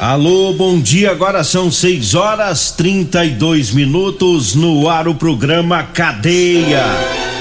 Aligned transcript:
Alô, 0.00 0.52
bom 0.52 0.80
dia. 0.80 1.10
Agora 1.10 1.42
são 1.42 1.72
6 1.72 2.14
horas 2.14 2.70
32 2.70 3.72
minutos 3.72 4.54
no 4.54 4.88
ar 4.88 5.08
o 5.08 5.14
programa 5.14 5.82
Cadeia. 5.82 6.84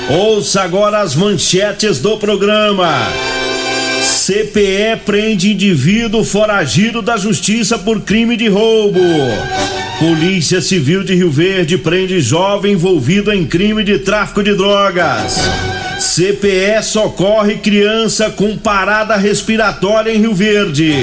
Ouça 0.09 0.63
agora 0.63 1.01
as 1.01 1.13
manchetes 1.13 1.99
do 1.99 2.17
programa. 2.17 2.91
CPE 4.01 5.01
prende 5.05 5.53
indivíduo 5.53 6.23
foragido 6.23 6.99
da 7.03 7.15
justiça 7.15 7.77
por 7.77 8.01
crime 8.01 8.35
de 8.35 8.47
roubo. 8.47 9.01
Polícia 9.99 10.59
Civil 10.59 11.03
de 11.03 11.13
Rio 11.13 11.29
Verde 11.29 11.77
prende 11.77 12.19
jovem 12.21 12.73
envolvido 12.73 13.31
em 13.31 13.45
crime 13.45 13.83
de 13.83 13.99
tráfico 13.99 14.41
de 14.41 14.55
drogas. 14.55 15.37
CPE 15.99 16.81
socorre 16.81 17.57
criança 17.57 18.31
com 18.31 18.57
parada 18.57 19.15
respiratória 19.15 20.11
em 20.11 20.17
Rio 20.17 20.33
Verde. 20.33 20.95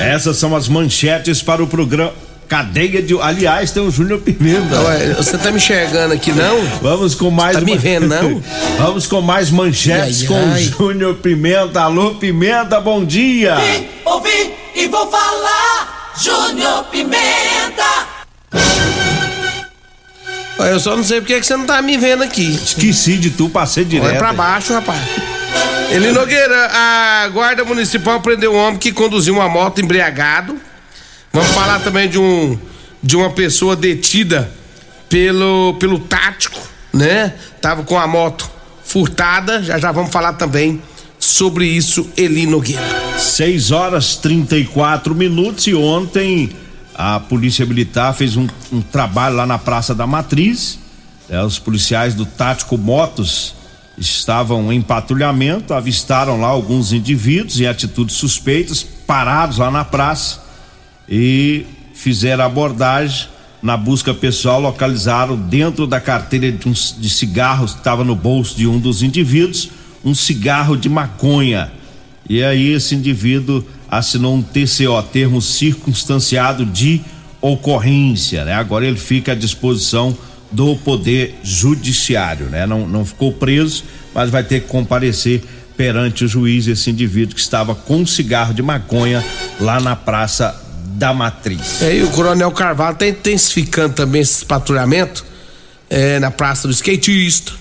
Essas 0.00 0.38
são 0.38 0.56
as 0.56 0.66
manchetes 0.68 1.42
para 1.42 1.62
o 1.62 1.66
programa. 1.66 2.12
Cadeia 2.48 3.00
de. 3.00 3.16
Aliás, 3.20 3.70
tem 3.70 3.80
o 3.80 3.90
Júnior 3.92 4.18
Pimenta. 4.20 4.80
Ué, 4.82 5.14
você 5.14 5.38
tá 5.38 5.52
me 5.52 5.58
enxergando 5.58 6.14
aqui, 6.14 6.32
não? 6.32 6.60
Vamos 6.82 7.14
com 7.14 7.30
mais. 7.30 7.56
Tá 7.56 7.60
me 7.60 7.76
vendo, 7.78 8.08
não? 8.08 8.42
Vamos 8.76 9.06
com 9.06 9.20
mais 9.20 9.50
manchetes 9.52 10.22
Ai, 10.22 10.26
com 10.26 10.34
o 10.34 10.52
ai. 10.52 10.62
Júnior 10.64 11.14
Pimenta. 11.16 11.82
Alô, 11.82 12.16
Pimenta, 12.16 12.80
bom 12.80 13.04
dia. 13.04 13.54
Vim, 13.56 13.86
ouvi 14.04 14.52
e 14.74 14.88
vou 14.88 15.08
falar. 15.08 16.12
Júnior 16.20 16.84
Pimenta. 16.90 18.08
Ué, 20.58 20.72
Eu 20.72 20.80
só 20.80 20.96
não 20.96 21.04
sei 21.04 21.20
porque 21.20 21.38
que 21.38 21.46
você 21.46 21.56
não 21.56 21.66
tá 21.66 21.80
me 21.80 21.96
vendo 21.96 22.24
aqui. 22.24 22.52
Esqueci 22.52 23.16
de 23.16 23.30
tu, 23.30 23.48
passei 23.48 23.84
direto. 23.84 24.08
Olha 24.08 24.18
pra 24.18 24.32
baixo, 24.32 24.72
rapaz. 24.72 24.98
Eli 25.90 26.12
Nogueira, 26.12 26.70
a 26.72 27.28
Guarda 27.30 27.64
Municipal 27.64 28.20
prendeu 28.20 28.54
um 28.54 28.56
homem 28.56 28.78
que 28.78 28.92
conduziu 28.92 29.34
uma 29.34 29.48
moto 29.48 29.80
embriagado. 29.80 30.56
Vamos 31.32 31.50
falar 31.50 31.80
também 31.80 32.08
de 32.08 32.16
um 32.16 32.56
de 33.02 33.16
uma 33.16 33.30
pessoa 33.30 33.74
detida 33.74 34.48
pelo 35.08 35.74
pelo 35.80 35.98
tático, 35.98 36.60
né? 36.92 37.34
Tava 37.60 37.82
com 37.82 37.98
a 37.98 38.06
moto 38.06 38.48
furtada. 38.84 39.64
Já 39.64 39.78
já 39.78 39.90
vamos 39.90 40.12
falar 40.12 40.34
também 40.34 40.80
sobre 41.18 41.66
isso, 41.66 42.08
Eli 42.16 42.46
Nogueira. 42.46 43.18
6 43.18 43.72
horas 43.72 44.14
34 44.14 45.12
minutos 45.12 45.66
e 45.66 45.74
ontem 45.74 46.50
a 46.94 47.18
Polícia 47.18 47.66
Militar 47.66 48.14
fez 48.14 48.36
um, 48.36 48.46
um 48.72 48.80
trabalho 48.80 49.34
lá 49.34 49.44
na 49.44 49.58
Praça 49.58 49.92
da 49.92 50.06
Matriz. 50.06 50.78
É, 51.28 51.42
os 51.42 51.58
policiais 51.58 52.14
do 52.14 52.24
Tático 52.24 52.78
Motos 52.78 53.54
estavam 54.00 54.72
em 54.72 54.80
patrulhamento, 54.80 55.74
avistaram 55.74 56.40
lá 56.40 56.48
alguns 56.48 56.92
indivíduos 56.92 57.60
em 57.60 57.66
atitudes 57.66 58.16
suspeitas, 58.16 58.82
parados 58.82 59.58
lá 59.58 59.70
na 59.70 59.84
praça 59.84 60.40
e 61.08 61.66
fizeram 61.94 62.44
abordagem. 62.44 63.28
Na 63.62 63.76
busca 63.76 64.14
pessoal, 64.14 64.58
localizaram 64.58 65.36
dentro 65.36 65.86
da 65.86 66.00
carteira 66.00 66.50
de, 66.50 66.66
uns, 66.66 66.96
de 66.98 67.10
cigarros 67.10 67.72
que 67.72 67.80
estava 67.80 68.02
no 68.02 68.16
bolso 68.16 68.56
de 68.56 68.66
um 68.66 68.80
dos 68.80 69.02
indivíduos 69.02 69.68
um 70.04 70.14
cigarro 70.14 70.76
de 70.76 70.88
maconha. 70.88 71.70
E 72.28 72.42
aí 72.42 72.72
esse 72.72 72.94
indivíduo 72.94 73.64
assinou 73.88 74.34
um 74.34 74.42
TCO, 74.42 75.02
termo 75.12 75.42
circunstanciado 75.42 76.64
de 76.64 77.00
ocorrência, 77.40 78.44
né? 78.44 78.54
Agora 78.54 78.86
ele 78.86 78.98
fica 78.98 79.32
à 79.32 79.34
disposição 79.34 80.16
do 80.50 80.76
poder 80.76 81.38
judiciário, 81.42 82.46
né? 82.46 82.66
Não, 82.66 82.86
não 82.86 83.04
ficou 83.04 83.32
preso, 83.32 83.84
mas 84.14 84.30
vai 84.30 84.42
ter 84.42 84.60
que 84.60 84.68
comparecer 84.68 85.42
perante 85.76 86.24
o 86.24 86.28
juiz 86.28 86.66
esse 86.66 86.90
indivíduo 86.90 87.34
que 87.34 87.40
estava 87.40 87.74
com 87.74 87.98
um 87.98 88.06
cigarro 88.06 88.52
de 88.52 88.62
maconha 88.62 89.24
lá 89.60 89.80
na 89.80 89.96
Praça 89.96 90.54
da 90.84 91.14
Matriz. 91.14 91.80
É, 91.80 91.96
e 91.96 92.02
o 92.02 92.10
Coronel 92.10 92.50
Carvalho 92.50 92.96
tá 92.96 93.06
intensificando 93.06 93.94
também 93.94 94.20
esses 94.20 94.44
patrulhamentos 94.44 95.24
é, 95.88 96.18
na 96.18 96.30
Praça 96.30 96.68
do 96.68 96.72
Skatista, 96.72 97.52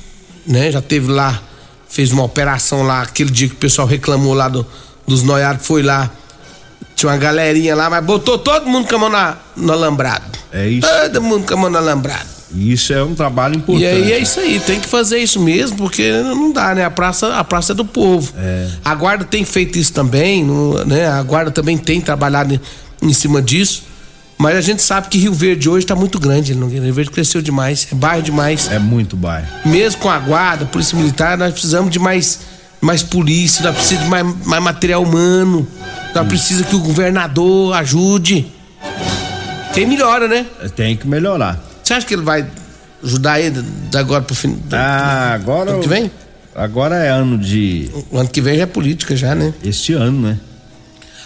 né? 0.45 0.71
Já 0.71 0.81
teve 0.81 1.09
lá, 1.09 1.41
fez 1.87 2.11
uma 2.11 2.23
operação 2.23 2.83
lá, 2.83 3.03
aquele 3.03 3.31
dia 3.31 3.47
que 3.47 3.53
o 3.53 3.57
pessoal 3.57 3.87
reclamou 3.87 4.33
lá 4.33 4.49
do, 4.49 4.65
dos 5.07 5.23
noiados, 5.23 5.65
foi 5.65 5.81
lá, 5.81 6.11
tinha 6.95 7.09
uma 7.09 7.17
galerinha 7.17 7.75
lá, 7.75 7.89
mas 7.89 8.03
botou 8.03 8.37
todo 8.37 8.67
mundo 8.67 8.87
com 8.89 8.95
a 8.95 8.99
mão 8.99 9.09
na, 9.09 9.37
no 9.55 9.71
alambrado. 9.71 10.37
É 10.51 10.67
isso. 10.67 10.87
Todo 10.87 11.21
mundo 11.21 11.47
com 11.47 11.53
a 11.53 11.57
mão 11.57 11.69
no 11.69 11.77
alambrado. 11.77 12.38
E 12.53 12.71
isso 12.71 12.91
é 12.93 13.03
um 13.03 13.13
trabalho 13.13 13.55
importante. 13.55 13.83
E 13.83 13.87
aí 13.87 14.11
é 14.11 14.19
isso 14.19 14.39
aí, 14.39 14.59
tem 14.59 14.79
que 14.79 14.87
fazer 14.87 15.19
isso 15.19 15.39
mesmo, 15.39 15.77
porque 15.77 16.11
não 16.11 16.51
dá, 16.51 16.73
né? 16.73 16.83
A 16.83 16.89
praça, 16.89 17.35
a 17.35 17.43
praça 17.43 17.73
é 17.73 17.75
do 17.75 17.85
povo. 17.85 18.33
A 18.83 18.95
guarda 18.95 19.23
tem 19.23 19.45
feito 19.45 19.77
isso 19.77 19.93
também, 19.93 20.45
né? 20.85 21.07
A 21.07 21.21
guarda 21.21 21.51
também 21.51 21.77
tem 21.77 22.01
trabalhado 22.01 22.59
em, 23.01 23.13
cima 23.13 23.41
disso. 23.41 23.83
Mas 24.37 24.55
a 24.55 24.61
gente 24.61 24.81
sabe 24.81 25.09
que 25.09 25.17
Rio 25.17 25.33
Verde 25.33 25.69
hoje 25.69 25.85
tá 25.85 25.95
muito 25.95 26.17
grande, 26.17 26.55
Nogueira. 26.55 26.85
Rio 26.85 26.93
Verde 26.93 27.11
cresceu 27.11 27.41
demais, 27.41 27.87
é 27.91 27.95
bairro 27.95 28.23
demais. 28.23 28.71
É 28.71 28.79
muito 28.79 29.15
bairro. 29.17 29.47
Mesmo 29.65 29.99
com 29.99 30.09
a 30.09 30.17
guarda, 30.17 30.65
polícia 30.65 30.97
militar, 30.97 31.37
nós 31.37 31.51
precisamos 31.51 31.91
de 31.91 31.99
mais, 31.99 32.39
mais 32.79 33.03
polícia, 33.03 33.63
nós 33.63 33.75
precisamos 33.75 34.05
de 34.05 34.09
mais, 34.09 34.45
mais 34.45 34.63
material 34.63 35.03
humano. 35.03 35.67
Nós 36.15 36.27
precisamos 36.27 36.67
que 36.67 36.75
o 36.75 36.79
governador 36.79 37.75
ajude. 37.75 38.47
Tem 39.73 39.85
melhora, 39.85 40.27
né? 40.27 40.45
Tem 40.75 40.95
que 40.95 41.05
melhorar. 41.05 41.68
Você 41.89 41.95
acha 41.95 42.05
que 42.05 42.13
ele 42.13 42.21
vai 42.21 42.45
ajudar 43.03 43.39
ele 43.41 43.63
da 43.89 43.99
agora 43.99 44.21
pro 44.21 44.35
fim? 44.35 44.61
Ah, 44.71 45.31
agora. 45.33 45.71
Ano 45.71 45.81
que 45.81 45.89
vem? 45.89 46.11
Agora 46.53 46.95
é 46.97 47.09
ano 47.09 47.35
de. 47.35 47.89
O 48.11 48.19
ano 48.19 48.29
que 48.29 48.39
vem 48.39 48.57
já 48.57 48.61
é 48.61 48.65
política, 48.67 49.15
já, 49.15 49.33
né? 49.33 49.51
Este 49.63 49.93
ano, 49.93 50.21
né? 50.21 50.37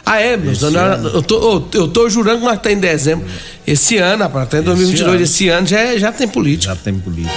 Ah, 0.06 0.22
é, 0.22 0.38
meus 0.38 0.62
eu, 0.62 1.22
tô, 1.22 1.68
eu, 1.74 1.88
tô 1.90 2.10
jurando 2.10 2.40
que 2.40 2.46
nós 2.46 2.62
tá 2.62 2.72
em 2.72 2.80
dezembro. 2.80 3.28
Esse 3.68 3.98
ano, 3.98 4.24
rapaz, 4.24 4.46
até 4.46 4.62
2022, 4.62 5.16
ano. 5.16 5.22
esse 5.22 5.50
ano 5.50 5.68
já, 5.68 5.80
é- 5.80 6.00
já 6.00 6.14
tem 6.14 6.30
política. 6.30 6.74
Já 6.74 6.80
tem 6.80 6.98
política. 6.98 7.36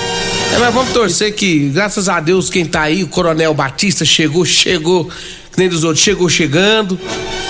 É, 0.55 0.59
mas 0.59 0.73
vamos 0.73 0.93
torcer 0.93 1.35
que, 1.35 1.71
graças 1.71 2.09
a 2.09 2.21
Deus, 2.21 2.49
quem 2.49 2.65
tá 2.65 2.83
aí, 2.83 3.03
o 3.03 3.09
Coronel 3.09 3.53
Batista 3.55 4.05
chegou, 4.05 4.45
chegou, 4.45 5.07
que 5.51 5.59
nem 5.59 5.69
dos 5.69 5.83
outros, 5.83 6.05
chegou 6.05 6.29
chegando. 6.29 6.97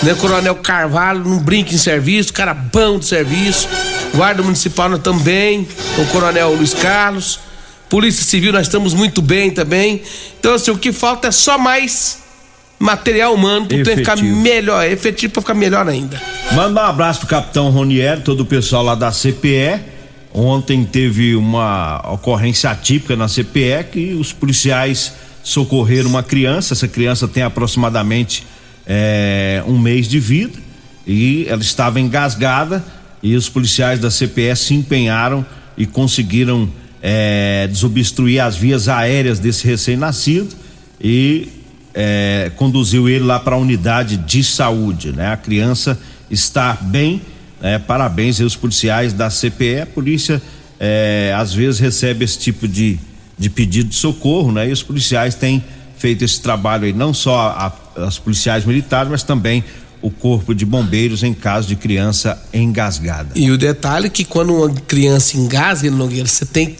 Né? 0.02 0.14
O 0.14 0.16
Coronel 0.16 0.54
Carvalho 0.54 1.22
não 1.22 1.38
brinca 1.38 1.74
em 1.74 1.78
serviço, 1.78 2.32
cara 2.32 2.54
bom 2.54 2.98
de 2.98 3.04
serviço. 3.04 3.68
Guarda 4.16 4.42
Municipal 4.42 4.88
nós 4.88 5.00
também, 5.00 5.68
com 5.94 6.02
o 6.02 6.06
Coronel 6.06 6.54
Luiz 6.54 6.72
Carlos. 6.72 7.38
Polícia 7.86 8.24
Civil 8.24 8.50
nós 8.50 8.62
estamos 8.62 8.94
muito 8.94 9.20
bem 9.20 9.50
também. 9.50 10.00
Então, 10.40 10.54
assim, 10.54 10.70
o 10.70 10.78
que 10.78 10.90
falta 10.90 11.28
é 11.28 11.30
só 11.30 11.58
mais 11.58 12.22
material 12.78 13.34
humano 13.34 13.66
para 13.66 13.94
ficar 13.94 14.16
melhor, 14.16 14.86
efetivo 14.86 15.34
para 15.34 15.42
ficar 15.42 15.54
melhor 15.54 15.86
ainda. 15.86 16.20
Manda 16.52 16.82
um 16.82 16.86
abraço 16.86 17.20
pro 17.20 17.28
capitão 17.28 17.70
Ronier, 17.70 18.22
todo 18.22 18.40
o 18.40 18.46
pessoal 18.46 18.82
lá 18.82 18.94
da 18.94 19.10
CPE. 19.12 19.80
Ontem 20.32 20.82
teve 20.84 21.36
uma 21.36 22.02
ocorrência 22.10 22.70
atípica 22.70 23.16
na 23.16 23.28
CPE 23.28 23.84
que 23.92 24.14
os 24.14 24.32
policiais 24.32 25.12
socorreram 25.42 26.08
uma 26.08 26.22
criança. 26.22 26.72
Essa 26.72 26.88
criança 26.88 27.28
tem 27.28 27.42
aproximadamente 27.42 28.46
eh, 28.86 29.62
um 29.66 29.78
mês 29.78 30.08
de 30.08 30.18
vida 30.18 30.58
e 31.06 31.46
ela 31.48 31.62
estava 31.62 32.00
engasgada 32.00 32.82
e 33.22 33.34
os 33.34 33.48
policiais 33.48 34.00
da 34.00 34.10
CPE 34.10 34.54
se 34.56 34.74
empenharam 34.74 35.44
e 35.76 35.86
conseguiram 35.86 36.68
eh, 37.02 37.68
desobstruir 37.70 38.42
as 38.42 38.56
vias 38.56 38.88
aéreas 38.88 39.38
desse 39.38 39.66
recém-nascido 39.66 40.54
e 41.00 41.48
é, 41.98 42.52
conduziu 42.56 43.08
ele 43.08 43.24
lá 43.24 43.40
para 43.40 43.56
a 43.56 43.58
unidade 43.58 44.18
de 44.18 44.44
saúde, 44.44 45.12
né? 45.12 45.32
A 45.32 45.36
criança 45.36 45.98
está 46.30 46.74
bem. 46.74 47.22
Né? 47.58 47.78
Parabéns 47.78 48.38
aos 48.38 48.54
policiais 48.54 49.14
da 49.14 49.30
CPE. 49.30 49.80
A 49.80 49.86
polícia 49.86 50.42
é, 50.78 51.34
às 51.34 51.54
vezes 51.54 51.80
recebe 51.80 52.22
esse 52.22 52.38
tipo 52.38 52.68
de, 52.68 52.98
de 53.38 53.48
pedido 53.48 53.88
de 53.88 53.94
socorro, 53.94 54.52
né? 54.52 54.68
E 54.68 54.72
os 54.72 54.82
policiais 54.82 55.34
têm 55.34 55.64
feito 55.96 56.22
esse 56.22 56.38
trabalho 56.42 56.84
aí, 56.84 56.92
não 56.92 57.14
só 57.14 57.48
a, 57.48 58.04
as 58.04 58.18
policiais 58.18 58.66
militares, 58.66 59.10
mas 59.10 59.22
também 59.22 59.64
o 60.06 60.10
corpo 60.10 60.54
de 60.54 60.64
bombeiros 60.64 61.24
em 61.24 61.34
caso 61.34 61.66
de 61.66 61.74
criança 61.74 62.40
engasgada. 62.54 63.30
E 63.34 63.50
o 63.50 63.58
detalhe 63.58 64.06
é 64.06 64.08
que 64.08 64.24
quando 64.24 64.54
uma 64.54 64.72
criança 64.86 65.36
engasga, 65.36 65.90
Nogueira, 65.90 66.28
você 66.28 66.46
tem 66.46 66.76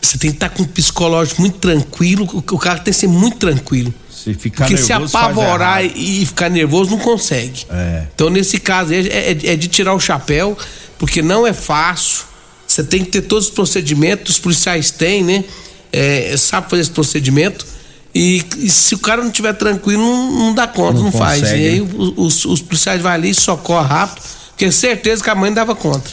você 0.00 0.16
tem 0.16 0.30
que 0.30 0.36
estar 0.36 0.48
com 0.48 0.62
um 0.62 0.66
psicológico 0.66 1.42
muito 1.42 1.58
tranquilo, 1.58 2.26
o, 2.32 2.58
cara 2.58 2.78
tem 2.80 2.92
que 2.92 2.98
ser 2.98 3.06
muito 3.08 3.36
tranquilo. 3.36 3.92
Se 4.10 4.32
ficar 4.34 4.66
Porque 4.66 4.82
nervoso, 4.82 5.08
se 5.08 5.16
apavorar 5.16 5.84
e, 5.84 6.22
e 6.22 6.26
ficar 6.26 6.48
nervoso 6.48 6.90
não 6.90 6.98
consegue. 6.98 7.66
É. 7.70 8.06
Então 8.14 8.30
nesse 8.30 8.58
caso 8.58 8.92
é, 8.94 9.00
é, 9.00 9.30
é 9.30 9.56
de 9.56 9.68
tirar 9.68 9.92
o 9.92 10.00
chapéu, 10.00 10.56
porque 10.98 11.20
não 11.20 11.46
é 11.46 11.52
fácil. 11.52 12.24
Você 12.66 12.82
tem 12.82 13.04
que 13.04 13.10
ter 13.10 13.22
todos 13.22 13.48
os 13.48 13.50
procedimentos, 13.52 14.36
os 14.36 14.40
policiais 14.40 14.90
têm, 14.90 15.22
né? 15.22 15.44
É, 15.92 16.34
sabe 16.38 16.70
fazer 16.70 16.82
esse 16.82 16.90
procedimento. 16.90 17.66
E, 18.14 18.44
e, 18.58 18.68
se 18.68 18.94
o 18.94 18.98
cara 18.98 19.22
não 19.22 19.30
estiver 19.30 19.54
tranquilo, 19.54 20.02
não, 20.02 20.32
não, 20.32 20.54
dá 20.54 20.66
conta, 20.66 20.94
não, 20.94 21.04
não 21.04 21.12
faz. 21.12 21.42
E 21.42 21.54
aí 21.54 21.80
os, 21.80 22.44
os 22.44 22.60
policiais 22.60 23.00
vão 23.00 23.10
ali, 23.10 23.32
socorrem 23.32 23.88
rápido, 23.88 24.22
porque 24.48 24.70
certeza 24.70 25.24
que 25.24 25.30
a 25.30 25.34
mãe 25.34 25.52
dava 25.52 25.74
conta. 25.74 26.10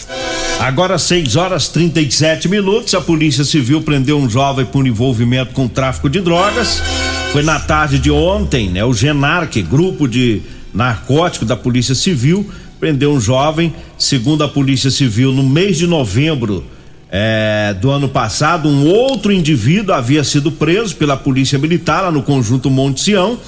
Agora 0.59 0.97
6 0.97 1.35
horas 1.35 1.67
37 1.67 2.47
minutos, 2.47 2.93
a 2.93 3.01
Polícia 3.01 3.43
Civil 3.43 3.81
prendeu 3.81 4.17
um 4.17 4.29
jovem 4.29 4.65
por 4.65 4.85
envolvimento 4.85 5.53
com 5.53 5.67
tráfico 5.67 6.09
de 6.09 6.19
drogas. 6.19 6.81
Foi 7.31 7.43
na 7.43 7.59
tarde 7.59 7.99
de 7.99 8.09
ontem, 8.09 8.69
né? 8.69 8.83
O 8.83 8.93
Genarque, 8.93 9.61
grupo 9.61 10.07
de 10.07 10.41
narcótico 10.73 11.45
da 11.45 11.55
Polícia 11.55 11.95
Civil, 11.95 12.49
prendeu 12.79 13.13
um 13.13 13.19
jovem, 13.19 13.73
segundo 13.97 14.43
a 14.43 14.47
Polícia 14.47 14.89
Civil, 14.89 15.31
no 15.31 15.43
mês 15.43 15.77
de 15.77 15.85
novembro 15.85 16.65
é, 17.11 17.75
do 17.81 17.89
ano 17.89 18.07
passado, 18.07 18.69
um 18.69 18.85
outro 18.87 19.31
indivíduo 19.31 19.95
havia 19.95 20.23
sido 20.23 20.51
preso 20.51 20.95
pela 20.95 21.17
Polícia 21.17 21.57
Militar 21.57 22.03
lá 22.03 22.11
no 22.11 22.21
conjunto 22.21 22.69
Monte 22.69 23.01
Sião. 23.01 23.39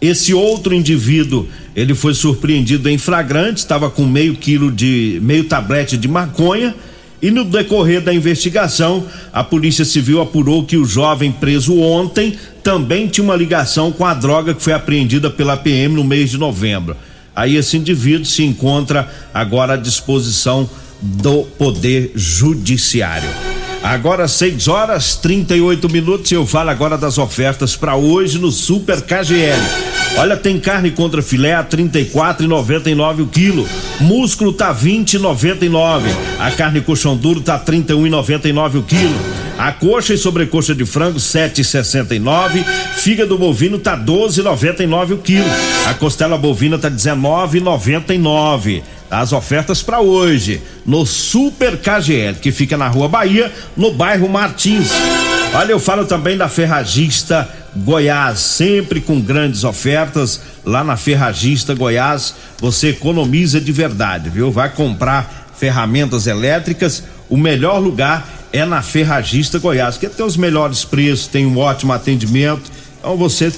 Esse 0.00 0.34
outro 0.34 0.74
indivíduo, 0.74 1.48
ele 1.76 1.94
foi 1.94 2.12
surpreendido 2.12 2.90
em 2.90 2.98
flagrante, 2.98 3.60
estava 3.60 3.88
com 3.88 4.04
meio 4.04 4.34
quilo 4.34 4.70
de 4.70 5.20
meio 5.22 5.44
tablete 5.44 5.96
de 5.96 6.08
maconha. 6.08 6.74
E 7.22 7.30
no 7.30 7.44
decorrer 7.44 8.02
da 8.02 8.12
investigação, 8.12 9.06
a 9.32 9.42
Polícia 9.42 9.84
Civil 9.84 10.20
apurou 10.20 10.64
que 10.64 10.76
o 10.76 10.84
jovem 10.84 11.32
preso 11.32 11.80
ontem 11.80 12.36
também 12.62 13.06
tinha 13.06 13.24
uma 13.24 13.36
ligação 13.36 13.90
com 13.90 14.04
a 14.04 14.12
droga 14.12 14.52
que 14.52 14.62
foi 14.62 14.74
apreendida 14.74 15.30
pela 15.30 15.56
PM 15.56 15.94
no 15.94 16.04
mês 16.04 16.30
de 16.30 16.36
novembro. 16.36 16.96
Aí 17.34 17.56
esse 17.56 17.76
indivíduo 17.76 18.26
se 18.26 18.44
encontra 18.44 19.08
agora 19.32 19.74
à 19.74 19.76
disposição 19.76 20.68
do 21.04 21.42
Poder 21.58 22.12
Judiciário. 22.14 23.28
Agora 23.82 24.26
6 24.26 24.66
horas 24.66 25.16
38 25.16 25.90
minutos 25.90 26.32
e 26.32 26.34
eu 26.34 26.46
falo 26.46 26.70
agora 26.70 26.96
das 26.96 27.18
ofertas 27.18 27.76
para 27.76 27.94
hoje 27.94 28.38
no 28.38 28.50
Super 28.50 29.02
KGL. 29.02 29.60
Olha, 30.16 30.38
tem 30.38 30.58
carne 30.58 30.90
contra 30.90 31.20
filé 31.20 31.54
a 31.54 31.62
34,99 31.62 33.20
o 33.20 33.26
quilo. 33.26 33.68
Músculo 34.00 34.54
tá 34.54 34.74
20,99. 34.74 36.04
A 36.38 36.50
carne 36.52 36.80
colchão 36.80 37.14
duro 37.14 37.42
tá 37.42 37.58
31,99 37.58 38.76
o 38.76 38.82
quilo. 38.82 39.14
A 39.58 39.70
coxa 39.70 40.14
e 40.14 40.18
sobrecoxa 40.18 40.74
de 40.74 40.86
frango 40.86 41.18
7,69. 41.18 42.64
Fígado 42.96 43.36
bovino 43.36 43.78
tá 43.78 43.98
12,99 43.98 45.12
o 45.12 45.18
quilo. 45.18 45.50
A 45.86 45.92
costela 45.92 46.38
bovina 46.38 46.78
tá 46.78 46.90
19,99 46.90 48.82
as 49.20 49.32
ofertas 49.32 49.82
para 49.82 50.00
hoje 50.00 50.60
no 50.84 51.06
Super 51.06 51.78
KGL, 51.78 52.38
que 52.40 52.52
fica 52.52 52.76
na 52.76 52.88
Rua 52.88 53.08
Bahia, 53.08 53.52
no 53.76 53.92
bairro 53.92 54.28
Martins. 54.28 54.90
Olha, 55.54 55.72
eu 55.72 55.78
falo 55.78 56.04
também 56.04 56.36
da 56.36 56.48
Ferragista 56.48 57.48
Goiás, 57.76 58.40
sempre 58.40 59.00
com 59.00 59.20
grandes 59.20 59.62
ofertas. 59.64 60.40
Lá 60.64 60.82
na 60.82 60.96
Ferragista 60.96 61.74
Goiás, 61.74 62.34
você 62.58 62.88
economiza 62.88 63.60
de 63.60 63.70
verdade, 63.70 64.30
viu? 64.30 64.50
Vai 64.50 64.70
comprar 64.70 65.48
ferramentas 65.56 66.26
elétricas, 66.26 67.04
o 67.28 67.36
melhor 67.36 67.78
lugar 67.78 68.28
é 68.52 68.64
na 68.64 68.82
Ferragista 68.82 69.58
Goiás, 69.58 69.96
que 69.96 70.08
tem 70.08 70.24
os 70.26 70.36
melhores 70.36 70.84
preços, 70.84 71.26
tem 71.26 71.46
um 71.46 71.58
ótimo 71.58 71.92
atendimento. 71.92 72.70
Então 72.98 73.16
você 73.16 73.52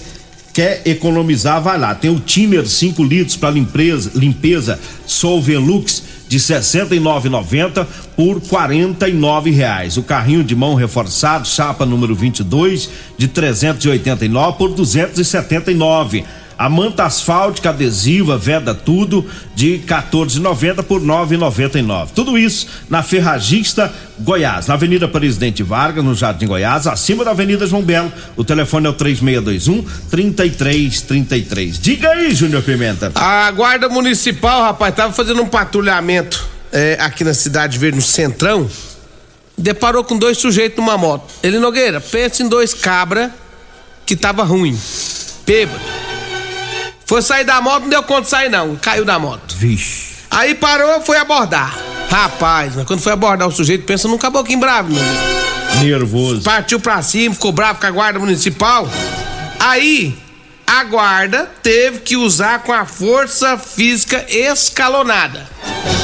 quer 0.56 0.80
economizar, 0.86 1.60
vai 1.60 1.78
lá. 1.78 1.94
Tem 1.94 2.10
o 2.10 2.18
Tiner 2.18 2.66
5 2.66 3.04
litros 3.04 3.36
para 3.36 3.50
limpeza, 3.50 4.10
limpeza 4.14 4.80
Solvelux 5.06 6.02
de 6.26 6.38
69,90 6.38 7.86
por 8.16 8.40
49 8.40 9.50
reais. 9.50 9.98
O 9.98 10.02
carrinho 10.02 10.42
de 10.42 10.56
mão 10.56 10.74
reforçado, 10.74 11.46
chapa 11.46 11.84
número 11.84 12.14
22 12.14 12.88
de 13.18 13.28
389 13.28 14.56
por 14.56 14.72
279. 14.72 16.24
A 16.58 16.70
manta 16.70 17.04
asfáltica 17.04 17.68
adesiva, 17.68 18.38
veda 18.38 18.74
tudo 18.74 19.28
de 19.54 19.82
14,90 19.86 20.82
por 20.82 21.02
9,99. 21.02 22.08
Tudo 22.14 22.38
isso 22.38 22.66
na 22.88 23.02
Ferragista 23.02 23.92
Goiás, 24.18 24.66
na 24.66 24.74
Avenida 24.74 25.06
Presidente 25.06 25.62
Vargas, 25.62 26.02
no 26.02 26.14
Jardim 26.14 26.46
Goiás, 26.46 26.86
acima 26.86 27.24
da 27.24 27.32
Avenida 27.32 27.66
João 27.66 27.82
Belo. 27.82 28.10
O 28.36 28.42
telefone 28.42 28.86
é 28.86 28.88
o 28.88 28.94
3621 28.94 29.82
3333. 30.08 31.78
Diga 31.78 32.10
aí, 32.10 32.34
Júnior 32.34 32.62
Pimenta. 32.62 33.12
A 33.14 33.50
Guarda 33.50 33.90
Municipal, 33.90 34.62
rapaz, 34.62 34.94
tava 34.94 35.12
fazendo 35.12 35.42
um 35.42 35.46
patrulhamento 35.46 36.42
é, 36.72 36.96
aqui 36.98 37.22
na 37.22 37.34
Cidade 37.34 37.76
Verde, 37.76 37.96
no 37.96 38.02
Centrão. 38.02 38.66
Deparou 39.58 40.04
com 40.04 40.16
dois 40.16 40.38
sujeitos 40.38 40.78
numa 40.78 40.96
moto. 40.96 41.32
Ele 41.42 41.58
Nogueira, 41.58 42.00
pensa 42.00 42.42
em 42.42 42.48
dois 42.48 42.72
cabra 42.72 43.30
que 44.06 44.16
tava 44.16 44.42
ruim. 44.42 44.78
Bêbado. 45.46 46.05
Foi 47.06 47.22
sair 47.22 47.44
da 47.44 47.60
moto, 47.60 47.82
não 47.82 47.88
deu 47.88 48.02
conta 48.02 48.22
de 48.22 48.28
sair, 48.28 48.48
não. 48.50 48.74
Caiu 48.76 49.04
da 49.04 49.16
moto. 49.16 49.54
Vixe. 49.56 50.16
Aí 50.28 50.56
parou, 50.56 51.00
foi 51.02 51.16
abordar. 51.16 51.78
Rapaz, 52.10 52.74
mas 52.74 52.84
quando 52.84 53.00
foi 53.00 53.12
abordar 53.12 53.46
o 53.46 53.52
sujeito, 53.52 53.84
pensa 53.84 54.08
num 54.08 54.18
caboclinho 54.18 54.58
bravo, 54.58 54.92
meu 54.92 55.02
amigo. 55.02 55.84
Nervoso. 55.84 56.42
Partiu 56.42 56.80
pra 56.80 57.00
cima, 57.02 57.34
ficou 57.34 57.52
bravo 57.52 57.78
com 57.78 57.86
a 57.86 57.90
guarda 57.90 58.18
municipal. 58.18 58.88
Aí, 59.60 60.18
a 60.66 60.82
guarda 60.82 61.48
teve 61.62 62.00
que 62.00 62.16
usar 62.16 62.60
com 62.64 62.72
a 62.72 62.84
força 62.84 63.56
física 63.56 64.24
escalonada. 64.28 65.48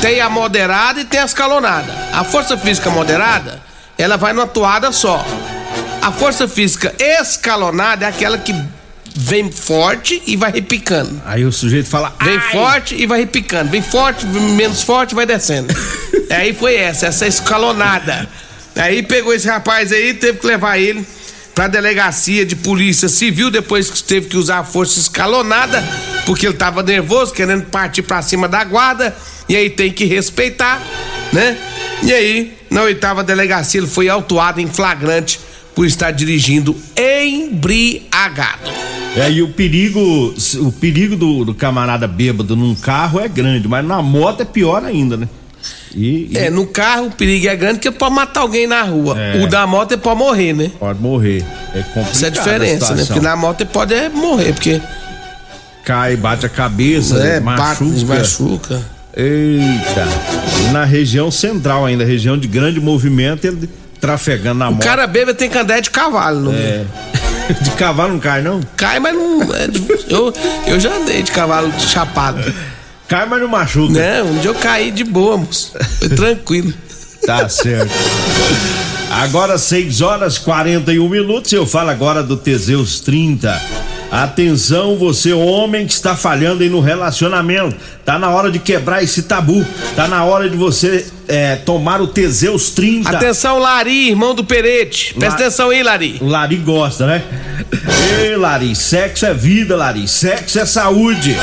Tem 0.01 0.21
a 0.21 0.31
moderada 0.31 1.01
e 1.01 1.05
tem 1.05 1.19
a 1.19 1.25
escalonada. 1.25 1.93
A 2.13 2.23
força 2.23 2.57
física 2.57 2.91
moderada, 2.91 3.61
ela 3.99 4.17
vai 4.17 4.33
numa 4.33 4.47
toada 4.47 4.93
só. 4.93 5.25
A 6.01 6.13
força 6.13 6.47
física 6.47 6.95
escalonada 6.99 8.07
é 8.07 8.09
aquela 8.09 8.39
que 8.39 8.55
vem 9.15 9.51
forte 9.51 10.23
e 10.27 10.37
vai 10.37 10.51
repicando. 10.51 11.21
Aí 11.25 11.45
o 11.45 11.53
sujeito 11.53 11.89
fala. 11.89 12.15
Vem 12.23 12.37
"Ai". 12.37 12.53
forte 12.53 12.95
e 12.95 13.07
vai 13.07 13.21
repicando. 13.21 13.71
Vem 13.71 13.83
forte, 13.83 14.27
menos 14.27 14.83
forte, 14.83 15.15
vai 15.15 15.27
descendo. 15.27 15.75
aí 16.31 16.55
foi 16.55 16.77
essa, 16.77 17.07
essa 17.07 17.27
escalonada. 17.27 18.29
Aí 18.75 19.03
pegou 19.03 19.35
esse 19.35 19.47
rapaz 19.47 19.93
aí, 19.93 20.15
teve 20.15 20.39
que 20.39 20.47
levar 20.47 20.79
ele 20.79 21.07
pra 21.55 21.69
delegacia 21.69 22.47
de 22.47 22.57
polícia 22.57 23.09
civil, 23.09 23.51
depois 23.51 23.91
que 23.91 24.03
teve 24.03 24.29
que 24.29 24.37
usar 24.39 24.61
a 24.61 24.65
força 24.65 24.99
escalonada, 24.99 25.85
porque 26.25 26.47
ele 26.47 26.55
tava 26.55 26.83
nervoso, 26.83 27.35
querendo 27.35 27.67
partir 27.67 28.01
pra 28.01 28.23
cima 28.23 28.49
da 28.49 28.65
guarda, 28.65 29.15
e 29.47 29.55
aí 29.55 29.69
tem 29.69 29.93
que 29.93 30.07
respeitar, 30.07 30.81
né? 31.31 31.59
E 32.03 32.13
aí, 32.13 32.57
na 32.71 32.83
oitava 32.83 33.23
delegacia, 33.23 33.79
ele 33.81 33.87
foi 33.87 34.09
autuado 34.09 34.63
em 34.63 34.67
flagrante 34.67 35.39
por 35.75 35.87
estar 35.87 36.11
dirigindo 36.11 36.77
embriagado. 36.97 38.71
É, 39.17 39.31
e 39.31 39.43
o 39.43 39.49
perigo, 39.49 40.35
o 40.61 40.73
perigo 40.73 41.17
do, 41.17 41.45
do 41.45 41.55
camarada 41.55 42.09
bêbado 42.09 42.57
num 42.57 42.75
carro 42.75 43.21
é 43.21 43.29
grande, 43.29 43.69
mas 43.69 43.85
na 43.85 44.01
moto 44.01 44.41
é 44.41 44.45
pior 44.45 44.85
ainda, 44.85 45.17
né? 45.17 45.29
E, 45.95 46.29
e 46.31 46.39
É, 46.39 46.49
no 46.51 46.67
carro 46.67 47.07
o 47.07 47.11
perigo 47.11 47.47
é 47.47 47.55
grande 47.55 47.75
porque 47.75 47.91
pode 47.91 48.15
matar 48.15 48.41
alguém 48.41 48.67
na 48.67 48.83
rua. 48.83 49.21
É. 49.21 49.43
O 49.45 49.47
da 49.47 49.67
moto 49.67 49.93
é 49.93 49.97
pode 49.97 50.19
morrer, 50.19 50.55
né? 50.55 50.71
pode 50.79 50.99
morrer. 51.01 51.45
É 51.75 51.83
complicado. 51.83 52.11
Essa 52.11 52.25
é 52.25 52.29
a 52.29 52.31
diferença, 52.31 52.95
né? 52.95 53.05
Porque 53.05 53.21
na 53.21 53.37
moto 53.37 53.61
ele 53.61 53.71
pode 53.71 53.95
é 53.95 54.09
morrer, 54.09 54.53
porque 54.55 54.81
Cai, 55.85 56.17
bate 56.17 56.47
a 56.47 56.49
cabeça, 56.49 57.19
é, 57.19 57.41
machuca. 57.41 57.85
bate, 57.85 58.05
machuca. 58.05 58.83
Eita. 59.15 60.09
Na 60.73 60.85
região 60.85 61.31
central 61.31 61.85
ainda, 61.85 62.05
região 62.05 62.39
de 62.39 62.49
grande 62.49 62.81
movimento, 62.81 63.45
ele 63.45 63.69
trafegando 64.03 64.59
na 64.59 64.69
O 64.69 64.73
moto. 64.73 64.83
cara 64.83 65.07
bêbado 65.07 65.39
tem 65.39 65.49
que 65.49 65.57
andar 65.57 65.81
de 65.81 65.89
cavalo, 65.89 66.41
não 66.41 66.53
É. 66.53 66.85
De 67.63 67.71
cavalo 67.73 68.13
não 68.13 68.21
cai, 68.21 68.41
não? 68.41 68.61
Cai, 68.77 69.01
mas 69.01 69.15
não. 69.15 69.43
é 69.43 69.69
eu, 70.09 70.33
eu 70.67 70.79
já 70.81 70.95
andei 70.95 71.23
de 71.23 71.33
cavalo 71.33 71.73
chapado. 71.79 72.41
Cai, 73.09 73.27
mas 73.27 73.41
não 73.41 73.49
machuca. 73.49 73.93
Né? 73.93 74.23
Um 74.23 74.39
dia 74.39 74.51
eu 74.51 74.55
caí 74.55 74.91
de 74.93 75.03
boa, 75.05 75.37
moço. 75.37 75.73
Foi 75.99 76.09
tranquilo. 76.15 76.73
Tá 77.27 77.49
certo. 77.49 77.93
Agora 79.11 79.59
6 79.59 80.01
horas 80.01 80.39
41 80.39 81.07
minutos. 81.09 81.53
Eu 81.53 81.67
falo 81.67 81.91
agora 81.91 82.23
do 82.23 82.37
Teseus 82.37 83.01
30. 83.01 83.61
Atenção, 84.11 84.97
você 84.97 85.33
homem 85.33 85.87
que 85.87 85.93
está 85.93 86.15
falhando 86.15 86.63
aí 86.63 86.69
no 86.71 86.81
relacionamento. 86.81 87.77
Tá 88.05 88.19
na 88.19 88.31
hora 88.31 88.51
de 88.51 88.59
quebrar 88.59 89.03
esse 89.03 89.23
tabu. 89.23 89.65
Tá 89.95 90.09
na 90.09 90.25
hora 90.25 90.49
de 90.51 90.57
você 90.57 91.07
é, 91.29 91.57
tomar 91.57 92.01
o 92.01 92.09
Teseus 92.09 92.71
30. 92.71 93.09
Atenção, 93.09 93.59
Lari, 93.59 94.09
irmão 94.11 94.35
do 94.35 94.43
Perete. 94.43 95.15
Presta 95.15 95.39
La- 95.39 95.47
atenção 95.47 95.71
aí, 95.71 95.83
Lari. 95.83 96.19
O 96.21 96.27
Lari 96.27 96.57
gosta, 96.57 97.07
né? 97.07 97.23
Ei, 98.21 98.37
Lari, 98.37 98.75
sexo 98.75 99.25
é 99.25 99.33
vida, 99.33 99.77
Lari. 99.77 100.09
Sexo 100.09 100.59
é 100.59 100.67
saúde. 100.67 101.37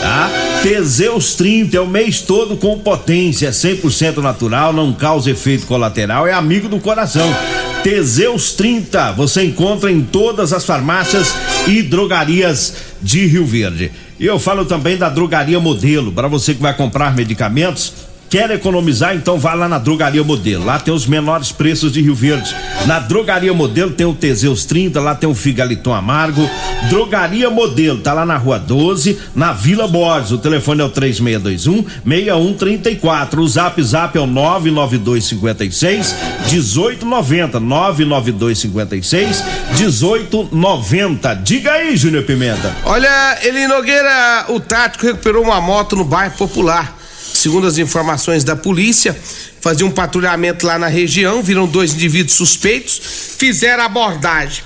Tá? 0.00 0.30
Teseus 0.62 1.34
30 1.34 1.76
é 1.76 1.80
o 1.80 1.86
mês 1.86 2.20
todo 2.20 2.56
com 2.56 2.78
potência, 2.78 3.48
é 3.48 3.50
100% 3.50 4.18
natural, 4.18 4.72
não 4.72 4.92
causa 4.92 5.30
efeito 5.30 5.66
colateral, 5.66 6.26
é 6.26 6.32
amigo 6.32 6.68
do 6.68 6.78
coração. 6.78 7.34
Teseus 7.82 8.52
30 8.52 9.12
você 9.12 9.44
encontra 9.44 9.90
em 9.90 10.02
todas 10.02 10.52
as 10.52 10.64
farmácias 10.64 11.34
e 11.66 11.82
drogarias 11.82 12.74
de 13.02 13.26
Rio 13.26 13.44
Verde. 13.44 13.92
E 14.18 14.26
eu 14.26 14.38
falo 14.38 14.64
também 14.64 14.96
da 14.96 15.08
Drogaria 15.08 15.58
Modelo, 15.58 16.12
para 16.12 16.28
você 16.28 16.54
que 16.54 16.62
vai 16.62 16.74
comprar 16.74 17.14
medicamentos. 17.14 17.92
Quer 18.34 18.50
economizar? 18.50 19.14
Então 19.14 19.38
vá 19.38 19.54
lá 19.54 19.68
na 19.68 19.78
Drogaria 19.78 20.24
Modelo. 20.24 20.64
Lá 20.64 20.80
tem 20.80 20.92
os 20.92 21.06
menores 21.06 21.52
preços 21.52 21.92
de 21.92 22.02
Rio 22.02 22.16
Verde. 22.16 22.52
Na 22.84 22.98
Drogaria 22.98 23.54
Modelo 23.54 23.92
tem 23.92 24.04
o 24.04 24.12
Teseus 24.12 24.64
30, 24.64 25.00
lá 25.00 25.14
tem 25.14 25.30
o 25.30 25.36
Figaliton 25.36 25.94
Amargo. 25.94 26.50
Drogaria 26.88 27.48
Modelo, 27.48 28.00
tá 28.00 28.12
lá 28.12 28.26
na 28.26 28.36
Rua 28.36 28.58
12, 28.58 29.20
na 29.36 29.52
Vila 29.52 29.86
Borges. 29.86 30.32
O 30.32 30.38
telefone 30.38 30.80
é 30.80 30.84
o 30.84 30.88
3621 30.88 31.84
6134. 32.04 33.40
O 33.40 33.46
Zap 33.46 33.80
Zap 33.80 34.18
é 34.18 34.20
o 34.20 34.26
99256 34.26 36.16
1890. 36.50 37.60
99256 37.60 39.44
1890. 39.78 41.34
Diga 41.34 41.70
aí, 41.70 41.96
Júnior 41.96 42.24
Pimenta. 42.24 42.74
Olha, 42.84 43.38
Eli 43.44 43.68
Nogueira, 43.68 44.46
o 44.48 44.58
tático 44.58 45.06
recuperou 45.06 45.44
uma 45.44 45.60
moto 45.60 45.94
no 45.94 46.04
bairro 46.04 46.34
Popular. 46.36 47.03
Segundo 47.44 47.66
as 47.66 47.76
informações 47.76 48.42
da 48.42 48.56
polícia, 48.56 49.14
fazia 49.60 49.84
um 49.84 49.90
patrulhamento 49.90 50.66
lá 50.66 50.78
na 50.78 50.86
região, 50.86 51.42
viram 51.42 51.66
dois 51.66 51.92
indivíduos 51.92 52.34
suspeitos, 52.34 52.98
fizeram 53.36 53.82
a 53.82 53.84
abordagem. 53.84 54.64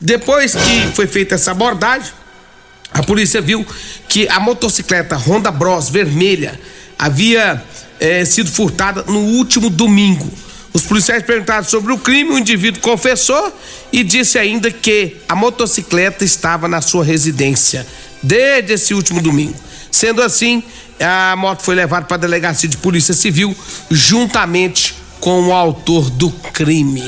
Depois 0.00 0.54
que 0.54 0.92
foi 0.94 1.08
feita 1.08 1.34
essa 1.34 1.50
abordagem, 1.50 2.12
a 2.94 3.02
polícia 3.02 3.40
viu 3.40 3.66
que 4.08 4.28
a 4.28 4.38
motocicleta 4.38 5.16
Honda 5.16 5.50
Bros 5.50 5.88
vermelha 5.88 6.56
havia 6.96 7.60
eh, 7.98 8.24
sido 8.24 8.48
furtada 8.48 9.02
no 9.08 9.18
último 9.18 9.68
domingo. 9.68 10.32
Os 10.72 10.82
policiais 10.82 11.24
perguntaram 11.24 11.64
sobre 11.64 11.92
o 11.92 11.98
crime, 11.98 12.30
o 12.30 12.38
indivíduo 12.38 12.80
confessou 12.80 13.52
e 13.92 14.04
disse 14.04 14.38
ainda 14.38 14.70
que 14.70 15.16
a 15.28 15.34
motocicleta 15.34 16.24
estava 16.24 16.68
na 16.68 16.80
sua 16.80 17.04
residência 17.04 17.84
desde 18.22 18.74
esse 18.74 18.94
último 18.94 19.20
domingo. 19.20 19.71
Sendo 19.92 20.22
assim, 20.22 20.62
a 20.98 21.36
moto 21.36 21.62
foi 21.62 21.74
levada 21.76 22.06
para 22.06 22.16
a 22.16 22.20
delegacia 22.20 22.68
de 22.68 22.76
polícia 22.78 23.14
civil 23.14 23.54
juntamente 23.90 24.94
com 25.20 25.48
o 25.48 25.52
autor 25.52 26.10
do 26.10 26.30
crime. 26.30 27.04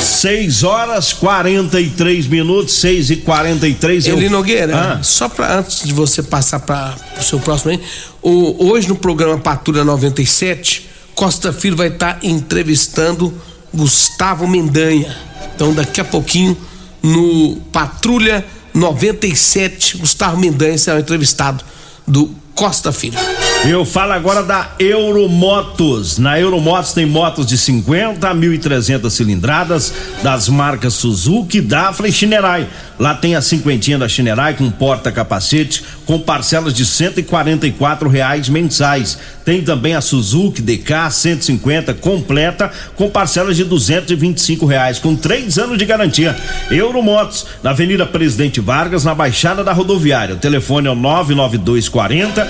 6 0.00 0.64
horas 0.64 1.12
43 1.14 2.26
minutos, 2.26 2.74
6 2.74 3.10
e 3.10 3.16
43 3.16 4.06
Eli 4.06 4.24
eu- 4.24 4.30
Nogueira, 4.30 4.76
Ah, 4.98 5.02
só 5.02 5.28
para 5.28 5.58
antes 5.60 5.82
de 5.86 5.92
você 5.94 6.22
passar 6.22 6.60
para 6.60 6.94
o 7.18 7.22
seu 7.22 7.38
próximo 7.40 7.70
aí, 7.70 7.80
o- 8.20 8.66
hoje 8.70 8.88
no 8.88 8.96
programa 8.96 9.38
Patrulha 9.38 9.84
97, 9.84 10.90
Costa 11.14 11.52
Filho 11.52 11.76
vai 11.76 11.88
estar 11.88 12.18
entrevistando 12.22 13.32
Gustavo 13.72 14.46
Mendanha. 14.48 15.16
Então 15.54 15.72
daqui 15.72 16.00
a 16.00 16.04
pouquinho 16.04 16.56
no 17.02 17.56
Patrulha 17.72 18.44
97, 18.74 19.96
Gustavo 19.98 20.36
Mendanha 20.38 20.76
será 20.76 20.98
entrevistado 21.00 21.64
do 22.06 22.34
Costa 22.54 22.92
Filho. 22.92 23.18
Eu 23.66 23.82
falo 23.84 24.12
agora 24.12 24.42
da 24.42 24.72
Euromotos. 24.78 26.18
Na 26.18 26.38
Euromotos 26.38 26.92
tem 26.92 27.06
motos 27.06 27.46
de 27.46 27.56
50 27.56 28.28
a 28.28 28.34
1.300 28.34 29.08
cilindradas 29.08 29.92
das 30.22 30.50
marcas 30.50 30.92
Suzuki, 30.94 31.62
Dafra 31.62 32.06
e 32.06 32.12
Shinerai. 32.12 32.68
Lá 32.98 33.14
tem 33.14 33.34
a 33.34 33.40
cinquentinha 33.40 33.98
da 33.98 34.08
Shinerai 34.08 34.54
com 34.54 34.70
porta-capacete 34.70 35.82
com 36.06 36.20
parcelas 36.20 36.74
de 36.74 36.84
144 36.84 38.08
reais 38.08 38.48
mensais. 38.48 39.18
Tem 39.44 39.62
também 39.62 39.94
a 39.94 40.00
Suzuki 40.00 40.62
DK 40.62 41.10
150 41.10 41.94
completa 41.94 42.70
com 42.94 43.08
parcelas 43.10 43.56
de 43.56 43.64
225 43.64 44.66
reais 44.66 44.98
com 44.98 45.16
três 45.16 45.58
anos 45.58 45.78
de 45.78 45.84
garantia. 45.84 46.36
Euromotos 46.70 47.46
na 47.62 47.70
Avenida 47.70 48.06
Presidente 48.06 48.60
Vargas 48.60 49.04
na 49.04 49.14
Baixada 49.14 49.64
da 49.64 49.72
Rodoviária. 49.72 50.34
O 50.34 50.38
telefone 50.38 50.86
é 50.86 50.90
o 50.90 50.94
99240 50.94 52.48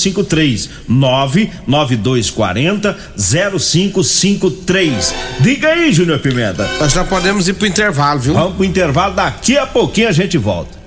0553 0.00 0.70
99240 0.88 2.96
0553. 3.16 5.14
Diga 5.40 5.68
aí, 5.68 5.92
Júnior 5.92 6.20
Pimenta. 6.20 6.68
Nós 6.78 6.92
já 6.92 7.04
podemos 7.04 7.48
ir 7.48 7.54
pro 7.54 7.66
intervalo, 7.66 8.20
viu? 8.20 8.34
Vamos 8.34 8.56
pro 8.56 8.64
intervalo, 8.64 9.14
daqui 9.14 9.58
a 9.58 9.66
pouquinho 9.66 10.08
a 10.08 10.12
gente 10.12 10.38
volta. 10.38 10.80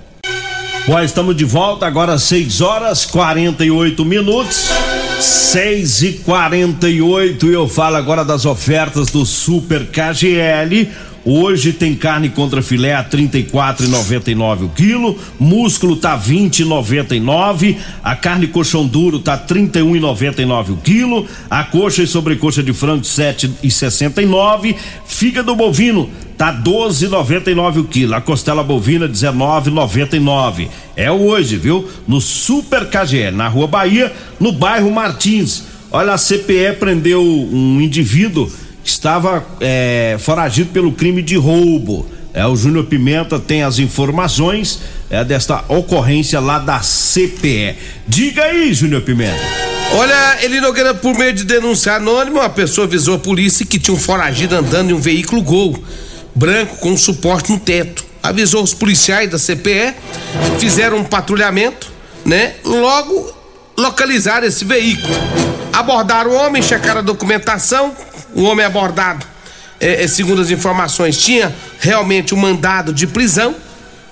Bom, 0.86 1.00
estamos 1.00 1.36
de 1.36 1.46
volta 1.46 1.88
agora 1.88 2.17
6 2.17 2.60
horas 2.60 3.05
48 3.05 4.03
minutos. 4.03 4.70
6 5.20 6.01
e 6.01 6.13
48 6.13 7.46
e 7.46 7.53
eu 7.53 7.70
falo 7.70 7.96
agora 7.96 8.25
das 8.25 8.46
ofertas 8.46 9.10
do 9.10 9.25
Super 9.25 9.86
KGL. 9.86 10.89
Hoje 11.25 11.72
tem 11.72 11.96
carne 11.96 12.27
contra 12.27 12.62
filé 12.62 12.94
a 12.94 13.01
34,99 13.01 14.65
o 14.65 14.70
quilo, 14.70 15.18
músculo 15.39 15.96
tá 15.96 16.20
20,99, 16.20 17.77
a 18.03 18.13
carne 18.13 18.46
colchão 18.48 18.86
duro 18.86 19.20
tá 19.20 19.38
31,99 19.38 20.72
o 20.72 20.77
quilo, 20.77 21.25
a 21.50 21.63
coxa 21.63 22.03
e 22.03 22.08
sobrecoxa 22.08 22.62
de 22.62 22.74
frango 22.74 23.03
7,69, 23.03 24.75
fígado 25.06 25.56
bovino 25.56 26.10
tá 26.38 26.53
12,99 26.53 27.77
o 27.77 27.84
quilo, 27.86 28.15
a 28.15 28.20
costela 28.20 28.62
bovina 28.62 29.08
19,99. 29.08 30.68
É 30.94 31.10
hoje, 31.10 31.56
viu? 31.56 31.88
No 32.06 32.20
Super 32.20 32.89
KGL, 32.89 33.38
na 33.38 33.48
Rua 33.48 33.68
Bahia, 33.68 34.12
no 34.42 34.51
bairro 34.51 34.92
Martins. 34.92 35.63
Olha, 35.89 36.13
a 36.13 36.18
CPE 36.18 36.77
prendeu 36.80 37.24
um 37.24 37.80
indivíduo 37.80 38.51
estava 38.84 39.46
é, 39.60 40.18
foragido 40.20 40.72
pelo 40.72 40.92
crime 40.92 41.22
de 41.22 41.36
roubo. 41.36 42.06
É, 42.34 42.46
o 42.46 42.56
Júnior 42.56 42.86
Pimenta 42.86 43.40
tem 43.40 43.63
as 43.63 43.78
informações 43.78 44.80
é, 45.10 45.24
desta 45.24 45.63
ocorrência 45.68 46.40
lá 46.40 46.58
da 46.58 46.80
CPE. 46.80 47.75
Diga 48.08 48.44
aí, 48.44 48.74
Júnior 48.74 49.04
Pimenta. 49.04 49.40
Olha, 49.96 50.44
Eli 50.44 50.60
Nogueira, 50.60 50.96
por 50.96 51.16
meio 51.16 51.34
de 51.34 51.44
denúncia 51.44 51.94
anônima, 51.94 52.42
uma 52.42 52.50
pessoa 52.50 52.88
avisou 52.88 53.16
a 53.16 53.20
polícia 53.20 53.63
que 53.63 53.78
tinha 53.78 53.94
um 53.94 54.00
foragido 54.00 54.56
andando 54.56 54.90
em 54.90 54.94
um 54.94 55.00
veículo 55.00 55.44
Gol, 55.44 55.78
branco 56.34 56.78
com 56.78 56.92
um 56.92 56.98
suporte 56.98 57.52
no 57.52 57.60
teto. 57.60 58.04
Avisou 58.24 58.63
os 58.63 58.74
policiais 58.74 59.30
da 59.30 59.38
CPE, 59.38 59.94
fizeram 60.58 60.98
um 60.98 61.04
patrulhamento, 61.04 61.92
né? 62.25 62.54
Logo 62.63 63.34
localizaram 63.78 64.48
esse 64.48 64.66
veículo. 64.66 65.13
Abordaram 65.72 66.32
o 66.32 66.36
homem, 66.36 66.63
checaram 66.63 67.00
a 67.00 67.04
documentação, 67.04 67.94
o 68.36 68.44
homem 68.44 68.66
abordado, 68.66 69.25
é, 69.80 70.04
é, 70.04 70.08
segundo 70.08 70.42
as 70.42 70.50
informações, 70.52 71.18
tinha 71.18 71.54
realmente 71.80 72.34
um 72.34 72.38
mandado 72.38 72.94
de 72.94 73.06
prisão, 73.08 73.56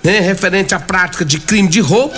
né, 0.04 0.20
referente 0.20 0.74
à 0.74 0.80
prática 0.80 1.24
de 1.24 1.40
crime 1.40 1.68
de 1.68 1.80
roubo. 1.80 2.14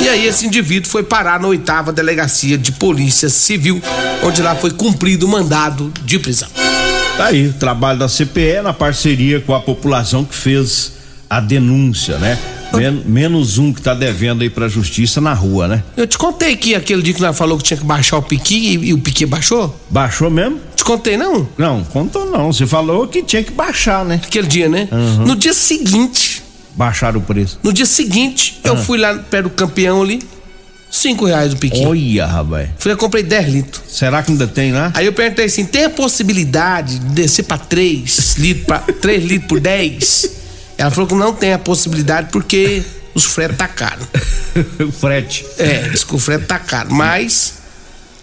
E 0.00 0.08
aí 0.08 0.26
esse 0.26 0.46
indivíduo 0.46 0.88
foi 0.90 1.02
parar 1.02 1.40
na 1.40 1.48
oitava 1.48 1.92
delegacia 1.92 2.56
de 2.56 2.72
polícia 2.72 3.28
civil, 3.28 3.82
onde 4.22 4.40
lá 4.42 4.54
foi 4.54 4.70
cumprido 4.70 5.26
o 5.26 5.28
mandado 5.28 5.92
de 6.04 6.18
prisão. 6.18 6.48
Tá 7.16 7.26
aí, 7.26 7.52
trabalho 7.52 7.98
da 7.98 8.08
CPE 8.08 8.60
na 8.62 8.72
parceria 8.72 9.40
com 9.40 9.54
a 9.54 9.60
população 9.60 10.24
que 10.24 10.34
fez 10.34 10.92
a 11.30 11.38
denúncia, 11.40 12.18
né? 12.18 12.38
Men- 12.72 13.02
menos 13.06 13.56
um 13.56 13.72
que 13.72 13.80
tá 13.80 13.94
devendo 13.94 14.42
aí 14.42 14.50
pra 14.50 14.66
justiça 14.68 15.20
na 15.20 15.32
rua, 15.32 15.68
né? 15.68 15.82
Eu 15.96 16.08
te 16.08 16.18
contei 16.18 16.56
que 16.56 16.74
aquele 16.74 17.02
dia 17.02 17.14
que 17.14 17.20
nós 17.20 17.36
falou 17.38 17.56
que 17.56 17.62
tinha 17.62 17.76
que 17.76 17.84
baixar 17.84 18.16
o 18.16 18.22
piqui 18.22 18.56
e, 18.76 18.88
e 18.88 18.92
o 18.94 18.98
piqui 18.98 19.24
baixou? 19.26 19.78
Baixou 19.88 20.28
mesmo? 20.28 20.60
Te 20.84 20.86
contei 20.86 21.16
não? 21.16 21.48
Não, 21.56 21.82
contou 21.82 22.30
não. 22.30 22.52
Você 22.52 22.66
falou 22.66 23.08
que 23.08 23.22
tinha 23.22 23.42
que 23.42 23.50
baixar, 23.50 24.04
né? 24.04 24.20
Aquele 24.22 24.46
dia, 24.46 24.68
né? 24.68 24.86
No 25.26 25.34
dia 25.34 25.54
seguinte, 25.54 26.42
Baixar 26.74 27.16
o 27.16 27.22
preço. 27.22 27.58
no 27.62 27.72
dia 27.72 27.86
seguinte, 27.86 28.60
eu 28.62 28.76
fui 28.76 28.98
lá 28.98 29.14
perto 29.14 29.44
do 29.44 29.50
campeão 29.50 30.02
ali, 30.02 30.20
cinco 30.90 31.24
reais 31.24 31.54
o 31.54 31.56
piqui. 31.56 31.86
Olha, 31.86 32.26
rapaz. 32.26 32.68
Fui 32.78 32.90
lá, 32.92 32.98
comprei 32.98 33.22
10 33.22 33.48
litros. 33.48 33.82
Será 33.88 34.22
que 34.22 34.32
ainda 34.32 34.46
tem 34.46 34.72
lá? 34.72 34.92
Aí 34.92 35.06
eu 35.06 35.12
perguntei 35.14 35.46
assim: 35.46 35.64
tem 35.64 35.84
a 35.84 35.90
possibilidade 35.90 36.98
de 36.98 37.06
descer 37.06 37.44
pra 37.44 37.56
3 37.56 38.34
litros, 38.36 38.66
pra 38.66 38.80
3 39.00 39.24
litros 39.24 39.48
por 39.48 39.60
10? 39.60 40.30
Ela 40.76 40.90
falou 40.90 41.08
que 41.08 41.14
não 41.14 41.32
tem 41.32 41.54
a 41.54 41.58
possibilidade 41.58 42.28
porque 42.30 42.82
os 43.14 43.24
fretes 43.24 43.56
tá 43.56 43.68
caro. 43.68 44.06
o 44.86 44.92
frete. 44.92 45.46
É, 45.56 45.88
diz 45.88 46.04
que 46.04 46.14
o 46.14 46.18
frete 46.18 46.44
tá 46.44 46.58
caro. 46.58 46.92
Mas 46.92 47.54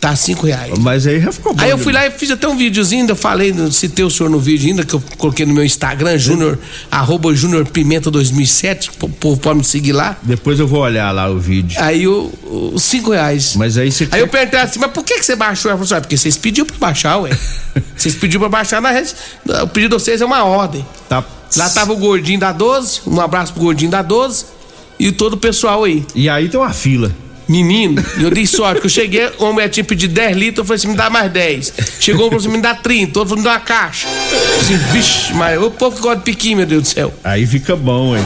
Tá 0.01 0.15
cinco 0.15 0.47
reais. 0.47 0.73
Mas 0.79 1.05
aí 1.05 1.21
já 1.21 1.31
ficou 1.31 1.53
bom. 1.53 1.61
Aí 1.61 1.69
eu 1.69 1.77
fui 1.77 1.93
demais. 1.93 2.09
lá 2.09 2.15
e 2.15 2.19
fiz 2.19 2.31
até 2.31 2.47
um 2.47 2.57
videozinho, 2.57 3.01
ainda 3.01 3.13
falei, 3.15 3.53
citei 3.71 4.03
o 4.03 4.09
senhor 4.09 4.31
no 4.31 4.39
vídeo 4.39 4.67
ainda, 4.67 4.83
que 4.83 4.95
eu 4.95 5.03
coloquei 5.19 5.45
no 5.45 5.53
meu 5.53 5.63
Instagram, 5.63 6.17
júnior, 6.17 6.57
arroba 6.89 7.31
júnior 7.35 7.67
pimenta 7.67 8.09
2007, 8.09 8.89
o 8.99 9.07
povo 9.09 9.39
pode 9.39 9.59
me 9.59 9.63
seguir 9.63 9.91
lá. 9.91 10.17
Depois 10.23 10.59
eu 10.59 10.67
vou 10.67 10.79
olhar 10.81 11.11
lá 11.13 11.29
o 11.29 11.37
vídeo. 11.37 11.79
Aí 11.79 12.07
o- 12.07 12.31
os 12.73 12.81
cinco 12.81 13.11
reais. 13.11 13.55
Mas 13.55 13.77
aí 13.77 13.91
você 13.91 14.07
Aí 14.11 14.21
eu 14.21 14.27
perguntei 14.27 14.59
assim, 14.59 14.79
mas 14.79 14.89
por 14.91 15.03
que, 15.03 15.19
que 15.19 15.23
você 15.25 15.35
baixou? 15.35 15.69
Ela 15.69 15.77
falou 15.77 15.85
assim, 15.85 15.93
"Ah, 15.95 16.01
porque 16.01 16.17
vocês 16.17 16.35
pediram 16.35 16.65
pra 16.65 16.77
baixar, 16.79 17.17
ué. 17.19 17.29
vocês 17.95 18.15
pediram 18.15 18.39
pra 18.39 18.49
baixar 18.49 18.81
na 18.81 18.89
rede. 18.89 19.13
O 19.63 19.67
pedido 19.67 19.95
de 19.97 20.03
vocês 20.03 20.19
é 20.19 20.25
uma 20.25 20.43
ordem. 20.43 20.83
tá. 21.07 21.23
Lá 21.57 21.69
tava 21.69 21.93
o 21.93 21.97
gordinho 21.97 22.39
da 22.39 22.51
12, 22.51 23.01
um 23.05 23.21
abraço 23.21 23.53
pro 23.53 23.61
gordinho 23.61 23.91
da 23.91 24.01
12 24.01 24.45
e 24.97 25.11
todo 25.11 25.33
o 25.33 25.37
pessoal 25.37 25.83
aí. 25.83 26.03
E 26.15 26.27
aí 26.27 26.49
tem 26.49 26.59
uma 26.59 26.71
fila. 26.73 27.11
Menino, 27.51 28.03
e 28.17 28.23
eu 28.23 28.31
dei 28.31 28.47
sorte, 28.47 28.79
que 28.79 28.87
eu 28.87 28.89
cheguei, 28.89 29.29
uma 29.37 29.51
mulher 29.51 29.69
tinha 29.69 29.83
pedido 29.83 30.13
10 30.13 30.37
litros, 30.37 30.59
eu 30.59 30.65
falei 30.65 30.77
assim, 30.77 30.87
me 30.87 30.95
dá 30.95 31.09
mais 31.09 31.31
10. 31.31 31.73
Chegou 31.99 32.27
um 32.27 32.29
falou 32.29 32.39
assim, 32.39 32.49
me 32.49 32.61
dá 32.61 32.73
30, 32.73 33.19
outro 33.19 33.35
falou, 33.35 33.37
me 33.37 33.43
dá 33.43 33.51
uma 33.51 33.59
caixa. 33.59 34.07
Assim, 34.59 34.77
vixe, 34.91 35.33
mas 35.33 35.61
o 35.61 35.69
povo 35.69 35.95
que 35.95 36.01
gosta 36.01 36.19
de 36.19 36.23
piquinho, 36.23 36.57
meu 36.57 36.65
Deus 36.65 36.83
do 36.83 36.87
céu. 36.87 37.13
Aí 37.23 37.45
fica 37.45 37.75
bom, 37.75 38.15
hein? 38.15 38.23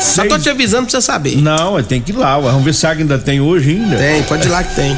Só 0.00 0.26
tô 0.26 0.38
te 0.38 0.48
avisando 0.48 0.86
pra 0.86 0.90
você 0.92 1.00
saber. 1.00 1.36
Não, 1.36 1.82
tem 1.82 2.00
que 2.00 2.12
ir 2.12 2.16
lá. 2.16 2.38
Vamos 2.38 2.64
ver 2.64 2.74
se 2.74 2.86
ainda 2.86 3.18
tem 3.18 3.40
hoje 3.40 3.70
ainda. 3.70 3.96
Tem, 3.96 4.22
pode 4.24 4.46
ir 4.46 4.50
lá 4.50 4.62
que 4.62 4.74
tem. 4.74 4.96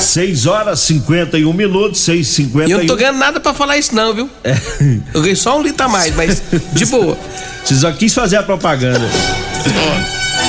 6 0.00 0.46
horas 0.46 0.80
51 0.80 1.52
minutos, 1.52 2.00
6 2.00 2.20
E 2.20 2.24
51 2.24 2.70
eu 2.70 2.78
não 2.78 2.86
tô 2.86 2.96
ganhando 2.96 3.18
nada 3.18 3.40
pra 3.40 3.52
falar 3.52 3.76
isso 3.76 3.94
não, 3.94 4.14
viu? 4.14 4.30
Eu 5.12 5.20
ganhei 5.20 5.36
só 5.36 5.58
um 5.58 5.62
litro 5.62 5.84
a 5.84 5.88
mais, 5.88 6.14
mas 6.16 6.42
de 6.72 6.86
boa. 6.86 7.16
Você 7.64 7.74
só 7.74 7.92
quis 7.92 8.14
fazer 8.14 8.36
a 8.36 8.42
propaganda. 8.42 9.06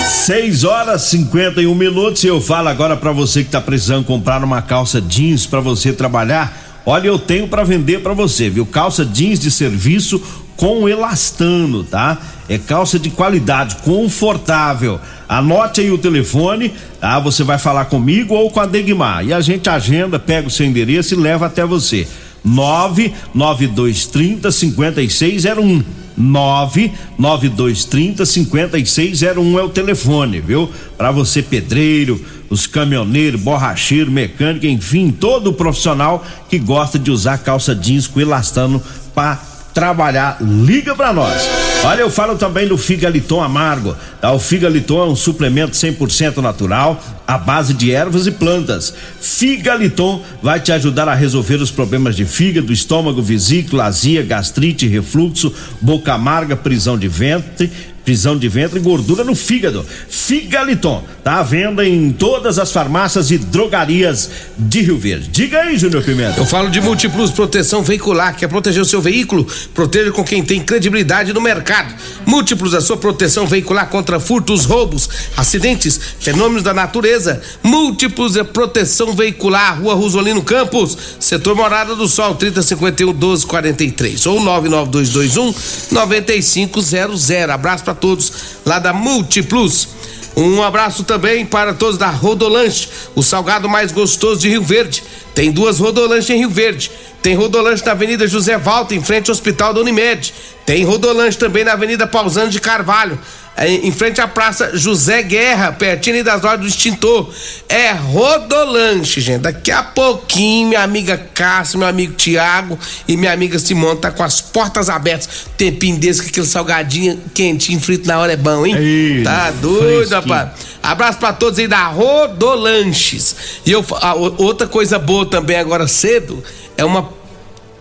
6 0.05 0.63
horas 0.63 1.01
51 1.03 1.73
minutos 1.73 2.23
e 2.23 2.27
eu 2.27 2.39
falo 2.39 2.69
agora 2.69 2.95
pra 2.95 3.11
você 3.11 3.43
que 3.43 3.49
tá 3.49 3.59
precisando 3.59 4.05
comprar 4.05 4.43
uma 4.43 4.61
calça 4.61 5.01
jeans 5.01 5.45
pra 5.45 5.59
você 5.59 5.93
trabalhar. 5.93 6.81
Olha, 6.85 7.07
eu 7.07 7.19
tenho 7.19 7.47
pra 7.47 7.63
vender 7.63 8.01
pra 8.01 8.13
você, 8.13 8.49
viu? 8.49 8.65
Calça 8.65 9.05
jeans 9.05 9.39
de 9.39 9.51
serviço 9.51 10.21
com 10.55 10.89
elastano, 10.89 11.83
tá? 11.83 12.17
É 12.49 12.57
calça 12.57 12.99
de 12.99 13.09
qualidade, 13.09 13.77
confortável. 13.77 14.99
Anote 15.27 15.81
aí 15.81 15.91
o 15.91 15.97
telefone, 15.97 16.73
tá? 16.99 17.19
Você 17.19 17.43
vai 17.43 17.57
falar 17.57 17.85
comigo 17.85 18.33
ou 18.33 18.49
com 18.49 18.59
a 18.59 18.65
Degmar. 18.65 19.25
E 19.25 19.31
a 19.31 19.39
gente 19.39 19.69
agenda, 19.69 20.19
pega 20.19 20.47
o 20.47 20.51
seu 20.51 20.65
endereço 20.65 21.13
e 21.13 21.17
leva 21.17 21.45
até 21.45 21.65
você. 21.65 22.07
99230 22.43 24.51
5601. 24.51 25.83
99230 26.19 28.25
5601 28.25 29.57
é 29.57 29.63
o 29.63 29.69
telefone, 29.69 30.41
viu? 30.41 30.69
Para 30.97 31.11
você 31.11 31.41
pedreiro, 31.41 32.21
os 32.49 32.67
caminhoneiros, 32.67 33.41
borracheiro, 33.41 34.11
mecânico, 34.11 34.65
enfim, 34.65 35.11
todo 35.11 35.53
profissional 35.53 36.25
que 36.49 36.59
gosta 36.59 36.99
de 36.99 37.09
usar 37.09 37.37
calça 37.37 37.73
jeans 37.73 38.05
com 38.05 38.19
elastano 38.19 38.83
para 39.15 39.48
trabalhar, 39.79 40.37
liga 40.41 40.93
pra 40.93 41.13
nós. 41.13 41.49
Olha, 41.85 42.01
eu 42.01 42.11
falo 42.11 42.35
também 42.35 42.67
do 42.67 42.77
Figaliton 42.77 43.41
Amargo. 43.41 43.95
Tá? 44.19 44.29
O 44.33 44.37
Figaliton 44.37 45.03
é 45.03 45.05
um 45.05 45.15
suplemento 45.15 45.71
100% 45.71 46.39
natural, 46.41 47.01
à 47.25 47.37
base 47.37 47.73
de 47.73 47.89
ervas 47.89 48.27
e 48.27 48.31
plantas. 48.31 48.93
Figaliton 49.21 50.21
vai 50.43 50.59
te 50.59 50.73
ajudar 50.73 51.07
a 51.07 51.13
resolver 51.13 51.61
os 51.61 51.71
problemas 51.71 52.17
de 52.17 52.25
fígado, 52.25 52.73
estômago, 52.73 53.21
vesícula, 53.21 53.85
azia, 53.85 54.21
gastrite, 54.21 54.85
refluxo, 54.85 55.53
boca 55.79 56.13
amarga, 56.13 56.57
prisão 56.57 56.97
de 56.97 57.07
ventre, 57.07 57.71
prisão 58.09 58.35
de 58.35 58.49
ventre 58.49 58.79
e 58.79 58.81
gordura 58.81 59.23
no 59.23 59.35
fígado. 59.35 59.85
Figaliton, 60.09 61.03
tá 61.23 61.35
à 61.35 61.43
venda 61.43 61.87
em 61.87 62.11
todas 62.11 62.57
as 62.57 62.71
farmácias 62.71 63.29
e 63.29 63.37
drogarias 63.37 64.31
de 64.57 64.81
Rio 64.81 64.97
Verde. 64.97 65.29
Diga 65.29 65.59
aí, 65.59 65.77
Júnior 65.77 66.03
Pimenta. 66.03 66.39
Eu 66.39 66.45
falo 66.47 66.71
de 66.71 66.81
Multiplus 66.81 67.29
Proteção 67.29 67.83
Veicular, 67.83 68.35
quer 68.35 68.47
proteger 68.47 68.81
o 68.81 68.85
seu 68.85 68.99
veículo? 68.99 69.45
Proteja 69.75 70.11
com 70.11 70.23
quem 70.23 70.43
tem 70.43 70.59
credibilidade 70.59 71.33
no 71.33 71.39
mercado. 71.39 71.93
Múltiplos, 72.25 72.73
a 72.73 72.81
sua 72.81 72.97
proteção 72.97 73.45
veicular 73.45 73.87
contra 73.89 74.19
furtos, 74.19 74.65
roubos, 74.65 75.07
acidentes, 75.37 75.99
fenômenos 76.19 76.63
da 76.63 76.73
natureza. 76.73 77.39
Múltiplos 77.61 78.35
é 78.35 78.43
proteção 78.43 79.13
veicular, 79.13 79.79
Rua 79.79 79.93
Rosolino 79.93 80.41
Campos, 80.41 80.97
setor 81.19 81.53
Morada 81.53 81.95
do 81.95 82.07
Sol, 82.07 82.33
3051 82.33 83.13
1243 83.13 84.25
ou 84.25 84.41
99221 84.41 85.53
9500. 85.91 87.29
Abraço 87.51 87.83
para 87.83 87.98
todos 87.99 88.31
lá 88.65 88.79
da 88.79 88.93
Multiplus. 88.93 89.89
Um 90.35 90.63
abraço 90.63 91.03
também 91.03 91.45
para 91.45 91.73
todos 91.73 91.97
da 91.97 92.09
Rodolanche, 92.09 92.87
o 93.13 93.21
salgado 93.21 93.67
mais 93.67 93.91
gostoso 93.91 94.39
de 94.39 94.49
Rio 94.49 94.63
Verde. 94.63 95.03
Tem 95.35 95.51
duas 95.51 95.79
Rodolanches 95.79 96.29
em 96.29 96.39
Rio 96.39 96.49
Verde. 96.49 96.91
Tem 97.21 97.35
Rodolanche 97.35 97.85
na 97.85 97.91
Avenida 97.91 98.27
José 98.27 98.57
Valta, 98.57 98.95
em 98.95 99.03
frente 99.03 99.29
ao 99.29 99.33
Hospital 99.33 99.73
da 99.73 99.81
Unimed. 99.81 100.33
Tem 100.65 100.83
Rodolanche 100.85 101.37
também 101.37 101.63
na 101.63 101.73
Avenida 101.73 102.05
Pausano 102.07 102.49
de 102.49 102.59
Carvalho, 102.61 103.19
eh, 103.57 103.67
em 103.83 103.91
frente 103.91 104.21
à 104.21 104.27
Praça 104.27 104.77
José 104.77 105.21
Guerra, 105.23 105.71
pertinho 105.71 106.23
das 106.23 106.41
lojas 106.41 106.59
do 106.61 106.67
extintor. 106.67 107.29
É 107.67 107.91
Rodolanche, 107.91 109.19
gente. 109.19 109.41
Daqui 109.41 109.71
a 109.71 109.83
pouquinho, 109.83 110.69
minha 110.69 110.81
amiga 110.83 111.17
Cássia, 111.33 111.77
meu 111.77 111.87
amigo 111.87 112.13
Tiago 112.13 112.77
e 113.07 113.17
minha 113.17 113.33
amiga 113.33 113.57
Simone 113.59 113.99
tá 113.99 114.11
com 114.11 114.23
as 114.23 114.39
portas 114.39 114.89
abertas. 114.89 115.27
Tempinho 115.57 115.97
desse, 115.97 116.21
aquele 116.21 116.45
salgadinho 116.45 117.19
quentinho, 117.33 117.79
frito 117.81 118.07
na 118.07 118.17
hora 118.19 118.31
é 118.33 118.37
bom, 118.37 118.65
hein? 118.65 118.75
Ei, 118.77 119.23
tá 119.23 119.51
doido, 119.51 120.11
rapaz. 120.11 120.49
Abraço 120.81 121.17
pra 121.17 121.33
todos 121.33 121.59
aí 121.59 121.67
da 121.67 121.87
Rodolanches. 121.87 123.35
E 123.65 123.71
eu, 123.71 123.85
a, 124.01 124.15
o- 124.15 124.35
outra 124.43 124.67
coisa 124.67 124.97
boa 124.97 125.25
também 125.25 125.57
agora 125.57 125.87
cedo 125.87 126.41
é 126.79 126.85
uma 126.85 127.09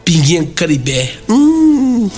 pinguinha 0.04 0.44
caribé. 0.54 1.12
Hum, 1.28 2.10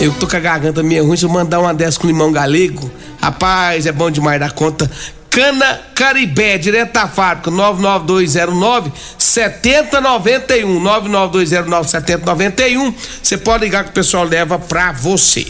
eu 0.00 0.12
tô 0.12 0.26
com 0.26 0.36
a 0.36 0.40
garganta 0.40 0.82
meio 0.82 1.06
ruim, 1.06 1.16
se 1.16 1.24
eu 1.24 1.30
mandar 1.30 1.60
uma 1.60 1.72
dessa 1.72 1.98
com 1.98 2.06
limão 2.06 2.30
galego, 2.30 2.90
rapaz, 3.20 3.86
é 3.86 3.92
bom 3.92 4.10
demais 4.10 4.38
da 4.38 4.50
conta. 4.50 4.90
Cana 5.30 5.80
Caribé, 5.94 6.56
direto 6.56 6.92
da 6.94 7.08
fábrica, 7.08 7.50
99209 7.50 8.90
7091. 9.18 10.80
99209 10.80 11.88
7091. 11.88 12.94
Você 13.22 13.36
pode 13.36 13.64
ligar 13.64 13.84
que 13.84 13.90
o 13.90 13.92
pessoal 13.92 14.24
leva 14.24 14.58
pra 14.58 14.92
você. 14.92 15.46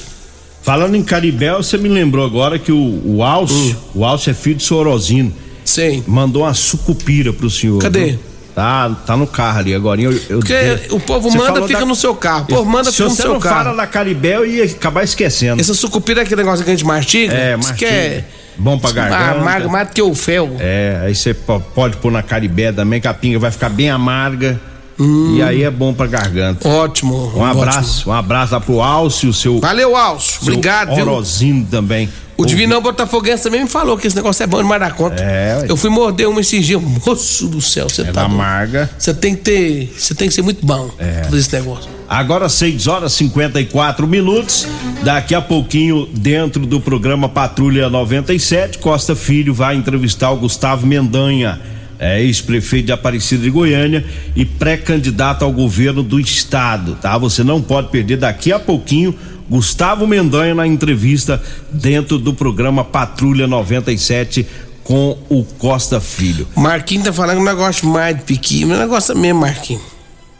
Falando 0.63 0.97
em 0.97 1.05
Caribé, 1.05 1.53
você 1.53 1.79
me 1.79 1.89
lembrou 1.89 2.25
agora 2.25 2.59
que 2.59 2.73
o, 2.73 3.01
o 3.05 3.23
Alcio, 3.23 3.77
o 3.95 4.05
Alcio 4.05 4.31
é 4.31 4.35
filho 4.35 4.57
de 4.57 4.65
Sorosino, 4.65 5.33
Sim. 5.65 6.03
mandou 6.07 6.43
uma 6.43 6.55
sucupira 6.55 7.33
pro 7.33 7.49
senhor. 7.49 7.79
Cadê? 7.79 8.07
viu? 8.07 8.36
Tá, 8.57 8.89
tá 9.05 9.17
no 9.19 9.27
carro 9.27 9.59
ali 9.59 9.75
agora. 9.75 10.01
Eu, 10.01 10.13
eu- 10.31 10.39
Porque 10.39 10.55
o 10.91 10.99
povo 10.99 11.31
Você 11.31 11.37
manda, 11.37 11.67
fica 11.67 11.81
da- 11.81 11.85
no 11.85 11.95
seu 11.95 12.15
carro. 12.15 12.45
O 12.45 12.47
povo 12.47 12.65
manda, 12.71 12.91
fica 12.91 13.05
no 13.05 13.11
você 13.11 13.21
seu 13.21 13.35
não 13.35 13.39
carro. 13.39 13.65
fala 13.65 13.77
da 13.77 13.87
Caribé, 13.87 14.37
eu 14.37 14.47
ia 14.47 14.65
acabar 14.65 15.05
esquecendo. 15.05 15.61
Essa 15.61 15.75
sucupira 15.75 16.21
é 16.21 16.25
aquele 16.25 16.43
negócio 16.43 16.65
que 16.65 16.71
a 16.71 16.75
gente 16.75 16.85
mastiga. 16.87 17.35
É, 17.35 17.55
mastiga. 17.55 17.77
que 17.77 17.85
é 17.85 18.25
Bom 18.57 18.79
pra 18.79 18.93
garganta. 18.93 19.33
amargo 19.43 19.69
mais 19.69 19.89
do 19.89 19.93
que 19.93 20.01
o 20.01 20.15
fel. 20.15 20.57
É, 20.59 21.03
aí 21.05 21.15
você 21.15 21.35
po- 21.35 21.61
pode 21.61 21.99
pôr 21.99 22.11
na 22.11 22.23
Caribé 22.23 22.73
também, 22.73 22.99
que 22.99 23.07
a 23.07 23.13
pinga 23.13 23.39
vai 23.39 23.51
ficar 23.51 23.69
bem 23.69 23.91
amarga. 23.91 24.59
Hum. 24.99 25.37
E 25.37 25.43
aí 25.43 25.63
é 25.63 25.71
bom 25.71 25.93
pra 25.93 26.07
garganta. 26.07 26.67
Ótimo. 26.69 27.33
Um 27.37 27.45
abraço, 27.45 28.09
um 28.09 28.13
abraço 28.13 28.55
lá 28.55 28.61
pro 28.61 28.81
Alcio, 28.81 29.33
seu. 29.33 29.61
Valeu, 29.61 29.95
Alcio. 29.97 30.41
seu 30.43 30.53
Obrigado, 30.53 30.95
viu? 30.95 31.05
Orozino 31.07 31.67
também. 31.71 32.09
O 32.39 32.45
Divinão 32.45 32.83
Botafoguense 32.83 33.45
também 33.45 33.63
me 33.63 33.69
falou 33.69 33.97
que 33.97 34.07
esse 34.07 34.15
negócio 34.15 34.43
é 34.43 34.47
bom 34.47 34.59
demais 34.59 34.79
da 34.81 34.91
conta. 34.91 35.23
É. 35.23 35.65
Eu 35.69 35.75
fui 35.77 35.89
morder 35.89 36.29
uma 36.29 36.41
esses 36.41 36.67
dias. 36.67 36.83
Moço 36.83 37.49
do 37.49 37.63
céu, 37.63 37.89
você 37.89 38.03
É 38.03 38.13
tá. 38.13 38.25
amarga. 38.25 38.91
Você 38.99 39.15
tem 39.15 39.35
que 39.35 39.41
ter. 39.43 39.95
Você 39.97 40.15
tem 40.15 40.29
que 40.29 40.35
ser 40.35 40.43
muito 40.43 40.65
bom 40.65 40.91
É. 40.99 41.13
pra 41.21 41.25
fazer 41.25 41.39
esse 41.39 41.53
negócio. 41.55 41.91
Agora 42.07 42.49
6 42.51 42.87
horas 42.87 43.13
e 43.15 43.17
54 43.17 44.07
minutos. 44.07 44.67
Daqui 45.03 45.35
a 45.35 45.41
pouquinho, 45.41 46.07
dentro 46.13 46.67
do 46.67 46.79
programa 46.79 47.27
Patrulha 47.27 47.89
97, 47.89 48.79
Costa 48.79 49.17
Filho 49.17 49.55
vai 49.55 49.75
entrevistar 49.75 50.31
o 50.31 50.37
Gustavo 50.37 50.87
Mendanha, 50.87 51.59
é, 51.99 52.21
ex-prefeito 52.23 52.87
de 52.87 52.93
Aparecida 52.93 53.43
de 53.43 53.51
Goiânia 53.51 54.05
e 54.35 54.45
pré-candidato 54.45 55.45
ao 55.45 55.53
governo 55.53 56.03
do 56.03 56.21
estado, 56.21 56.97
tá? 57.01 57.17
Você 57.19 57.43
não 57.43 57.61
pode 57.63 57.89
perder 57.89 58.17
daqui 58.19 58.53
a 58.53 58.59
pouquinho. 58.59 59.15
Gustavo 59.49 60.07
Mendanha 60.07 60.55
na 60.55 60.67
entrevista 60.67 61.41
dentro 61.71 62.19
do 62.19 62.35
programa 62.35 62.85
Patrulha 62.85 63.47
97 63.47 64.45
com 64.83 65.17
o 65.29 65.45
Costa 65.45 66.01
Filho. 66.01 66.49
Marquinhos 66.57 67.05
tá 67.05 67.13
falando 67.13 67.39
que 67.39 67.45
não 67.45 67.57
gosta 67.57 67.87
mais 67.87 68.17
de 68.17 68.23
piqui, 68.23 68.65
mas 68.65 68.79
não 68.79 68.89
gosta 68.89 69.15
mesmo, 69.15 69.41
Marquinhos. 69.41 69.83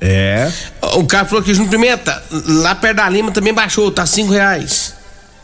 É, 0.01 0.51
O 0.95 1.05
cara 1.05 1.25
falou 1.25 1.43
que 1.43 1.55
Junto 1.55 1.71
Pimenta, 1.71 2.23
lá 2.47 2.75
perto 2.75 2.97
da 2.97 3.09
Lima 3.09 3.31
também 3.31 3.55
baixou, 3.55 3.91
tá 3.91 4.05
cinco 4.05 4.33
reais. 4.33 4.95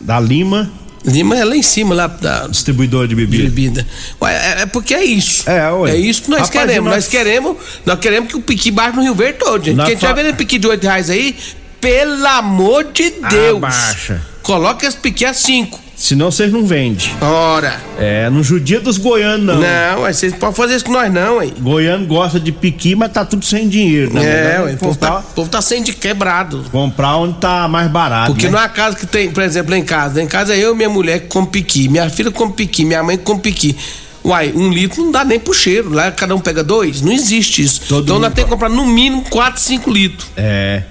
da 0.01 0.19
Lima, 0.21 0.71
Lima 1.05 1.37
é 1.37 1.45
lá 1.45 1.57
em 1.57 1.63
cima, 1.63 1.95
lá 1.95 2.07
da 2.07 2.47
distribuidor 2.47 3.09
de 3.09 3.15
de 3.15 3.27
bebida. 3.27 3.43
bebida. 3.45 3.87
Ué, 4.21 4.33
é, 4.35 4.63
é 4.63 4.67
porque 4.67 4.95
é 4.95 5.05
isso. 5.05 5.49
É, 5.51 5.71
ué. 5.73 5.91
É 5.93 5.97
isso 5.97 6.23
que 6.23 6.31
nós 6.31 6.43
Rapaz, 6.43 6.61
queremos. 6.67 6.85
nós- 6.91 6.95
Nós 7.05 7.09
queremos, 7.09 7.57
nós 7.85 7.99
queremos 7.99 8.29
que 8.31 8.37
o 8.37 8.41
piqui 8.41 8.71
baixe 8.71 8.97
no 8.97 9.03
Rio 9.03 9.15
Verde 9.15 9.39
todo, 9.41 9.65
gente. 9.65 9.77
Nós 9.77 9.89
Quem 9.89 9.97
fa- 9.97 10.09
tiver 10.09 10.23
vendendo 10.23 10.37
piqui 10.37 10.59
de 10.59 10.67
8 10.69 10.83
reais 10.85 11.11
aí, 11.11 11.35
pelo 11.81 12.25
amor 12.27 12.85
de 12.93 13.11
Deus. 13.29 13.57
Abaixa. 13.57 14.23
Coloca 14.43 14.87
esse 14.87 14.97
piqui 14.97 15.25
a 15.25 15.35
5. 15.35 15.81
Senão 16.03 16.33
vocês 16.33 16.53
não 16.53 16.67
vendem. 16.67 17.09
Ora. 17.21 17.81
É, 17.97 18.29
não 18.29 18.43
judia 18.43 18.81
dos 18.81 18.99
goianos, 18.99 19.47
não. 19.47 19.61
Não, 19.61 20.03
ué, 20.03 20.13
vocês 20.13 20.33
não 20.33 20.39
podem 20.41 20.57
fazer 20.57 20.75
isso 20.75 20.85
com 20.85 20.91
nós, 20.91 21.13
não, 21.13 21.41
hein? 21.41 21.55
Goiano 21.61 22.05
gosta 22.09 22.41
de 22.41 22.51
piqui, 22.51 22.97
mas 22.97 23.13
tá 23.13 23.25
tudo 23.25 23.45
sem 23.45 23.69
dinheiro, 23.69 24.13
né? 24.13 24.57
É, 24.57 24.75
o 24.75 24.77
povo 24.79 24.99
tá, 24.99 25.23
povo 25.33 25.49
tá 25.49 25.63
sendo 25.63 25.85
de 25.85 25.93
quebrado. 25.93 26.65
comprar 26.73 27.19
onde 27.19 27.39
tá 27.39 27.69
mais 27.69 27.89
barato. 27.89 28.33
Porque 28.33 28.47
né? 28.47 28.51
não 28.51 28.59
é 28.59 28.65
a 28.65 28.69
casa 28.69 28.97
que 28.97 29.07
tem, 29.07 29.31
por 29.31 29.45
exemplo, 29.45 29.71
lá 29.71 29.79
em 29.79 29.85
casa. 29.85 30.21
Em 30.21 30.27
casa 30.27 30.53
é 30.53 30.59
eu 30.59 30.75
e 30.75 30.77
minha 30.77 30.89
mulher 30.89 31.21
que 31.21 31.29
come 31.29 31.47
piqui. 31.47 31.89
Minha 31.89 32.11
filha 32.11 32.33
come 32.33 32.53
piqui, 32.53 32.85
minha 32.85 33.05
mãe 33.05 33.17
come 33.17 33.39
piqui. 33.39 33.77
Uai, 34.25 34.53
um 34.57 34.71
litro 34.71 35.05
não 35.05 35.13
dá 35.13 35.25
nem 35.25 35.39
pro 35.39 35.55
cheiro. 35.55 35.89
Lá 35.95 36.11
cada 36.11 36.35
um 36.35 36.41
pega 36.41 36.65
dois. 36.65 37.01
Não 37.01 37.13
existe 37.13 37.63
isso. 37.63 37.83
Todo 37.87 38.03
então 38.03 38.19
nós 38.19 38.35
temos 38.35 38.51
que 38.51 38.57
comprar 38.57 38.69
no 38.69 38.85
mínimo 38.85 39.23
4, 39.31 39.61
5 39.61 39.89
litros. 39.89 40.29
É. 40.37 40.83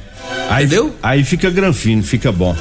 Aí, 0.50 0.63
Entendeu? 0.63 0.95
Aí 1.04 1.21
fica 1.26 1.50
granfino, 1.50 2.02
fica 2.02 2.32
bom. 2.32 2.56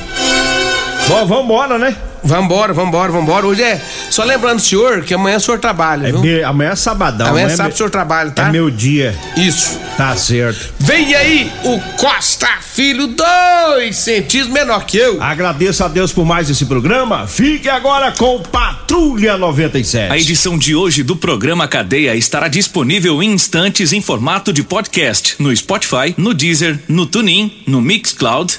Bom, 1.06 1.26
vambora, 1.26 1.78
né? 1.78 1.96
Vambora, 2.22 2.72
vambora, 2.72 3.10
vambora. 3.12 3.46
Hoje 3.46 3.62
é. 3.62 3.80
Só 4.10 4.24
lembrando 4.24 4.58
o 4.58 4.62
senhor 4.62 5.02
que 5.02 5.14
amanhã 5.14 5.36
o 5.36 5.40
senhor 5.40 5.58
trabalha, 5.58 6.08
É 6.08 6.44
amanhã 6.44 6.70
é 6.70 6.76
sabadão. 6.76 7.28
Amanhã 7.28 7.46
é 7.46 7.50
sabe 7.56 7.68
me- 7.70 7.74
o 7.74 7.76
senhor 7.76 7.90
trabalha, 7.90 8.30
tá? 8.30 8.48
É 8.48 8.50
meu 8.52 8.70
dia. 8.70 9.14
Isso. 9.36 9.78
Tá 9.96 10.16
certo. 10.16 10.72
Vem 10.78 11.14
aí 11.14 11.52
o 11.64 11.78
Costa 11.96 12.48
Filho, 12.60 13.08
dois 13.08 13.96
centímetros 13.96 14.48
menor 14.52 14.84
que 14.86 14.96
eu. 14.96 15.22
Agradeço 15.22 15.84
a 15.84 15.88
Deus 15.88 16.12
por 16.12 16.24
mais 16.24 16.48
esse 16.48 16.64
programa. 16.64 17.26
Fique 17.26 17.68
agora 17.68 18.12
com 18.12 18.40
Patrulha 18.40 19.36
97. 19.36 20.12
A 20.12 20.16
edição 20.16 20.56
de 20.56 20.74
hoje 20.74 21.02
do 21.02 21.14
programa 21.16 21.68
Cadeia 21.68 22.14
estará 22.14 22.48
disponível 22.48 23.22
em 23.22 23.32
instantes 23.32 23.92
em 23.92 24.00
formato 24.00 24.52
de 24.52 24.62
podcast 24.62 25.34
no 25.38 25.54
Spotify, 25.54 26.14
no 26.16 26.32
Deezer, 26.32 26.78
no 26.88 27.04
TuneIn, 27.06 27.62
no 27.66 27.80
Mixcloud, 27.80 28.58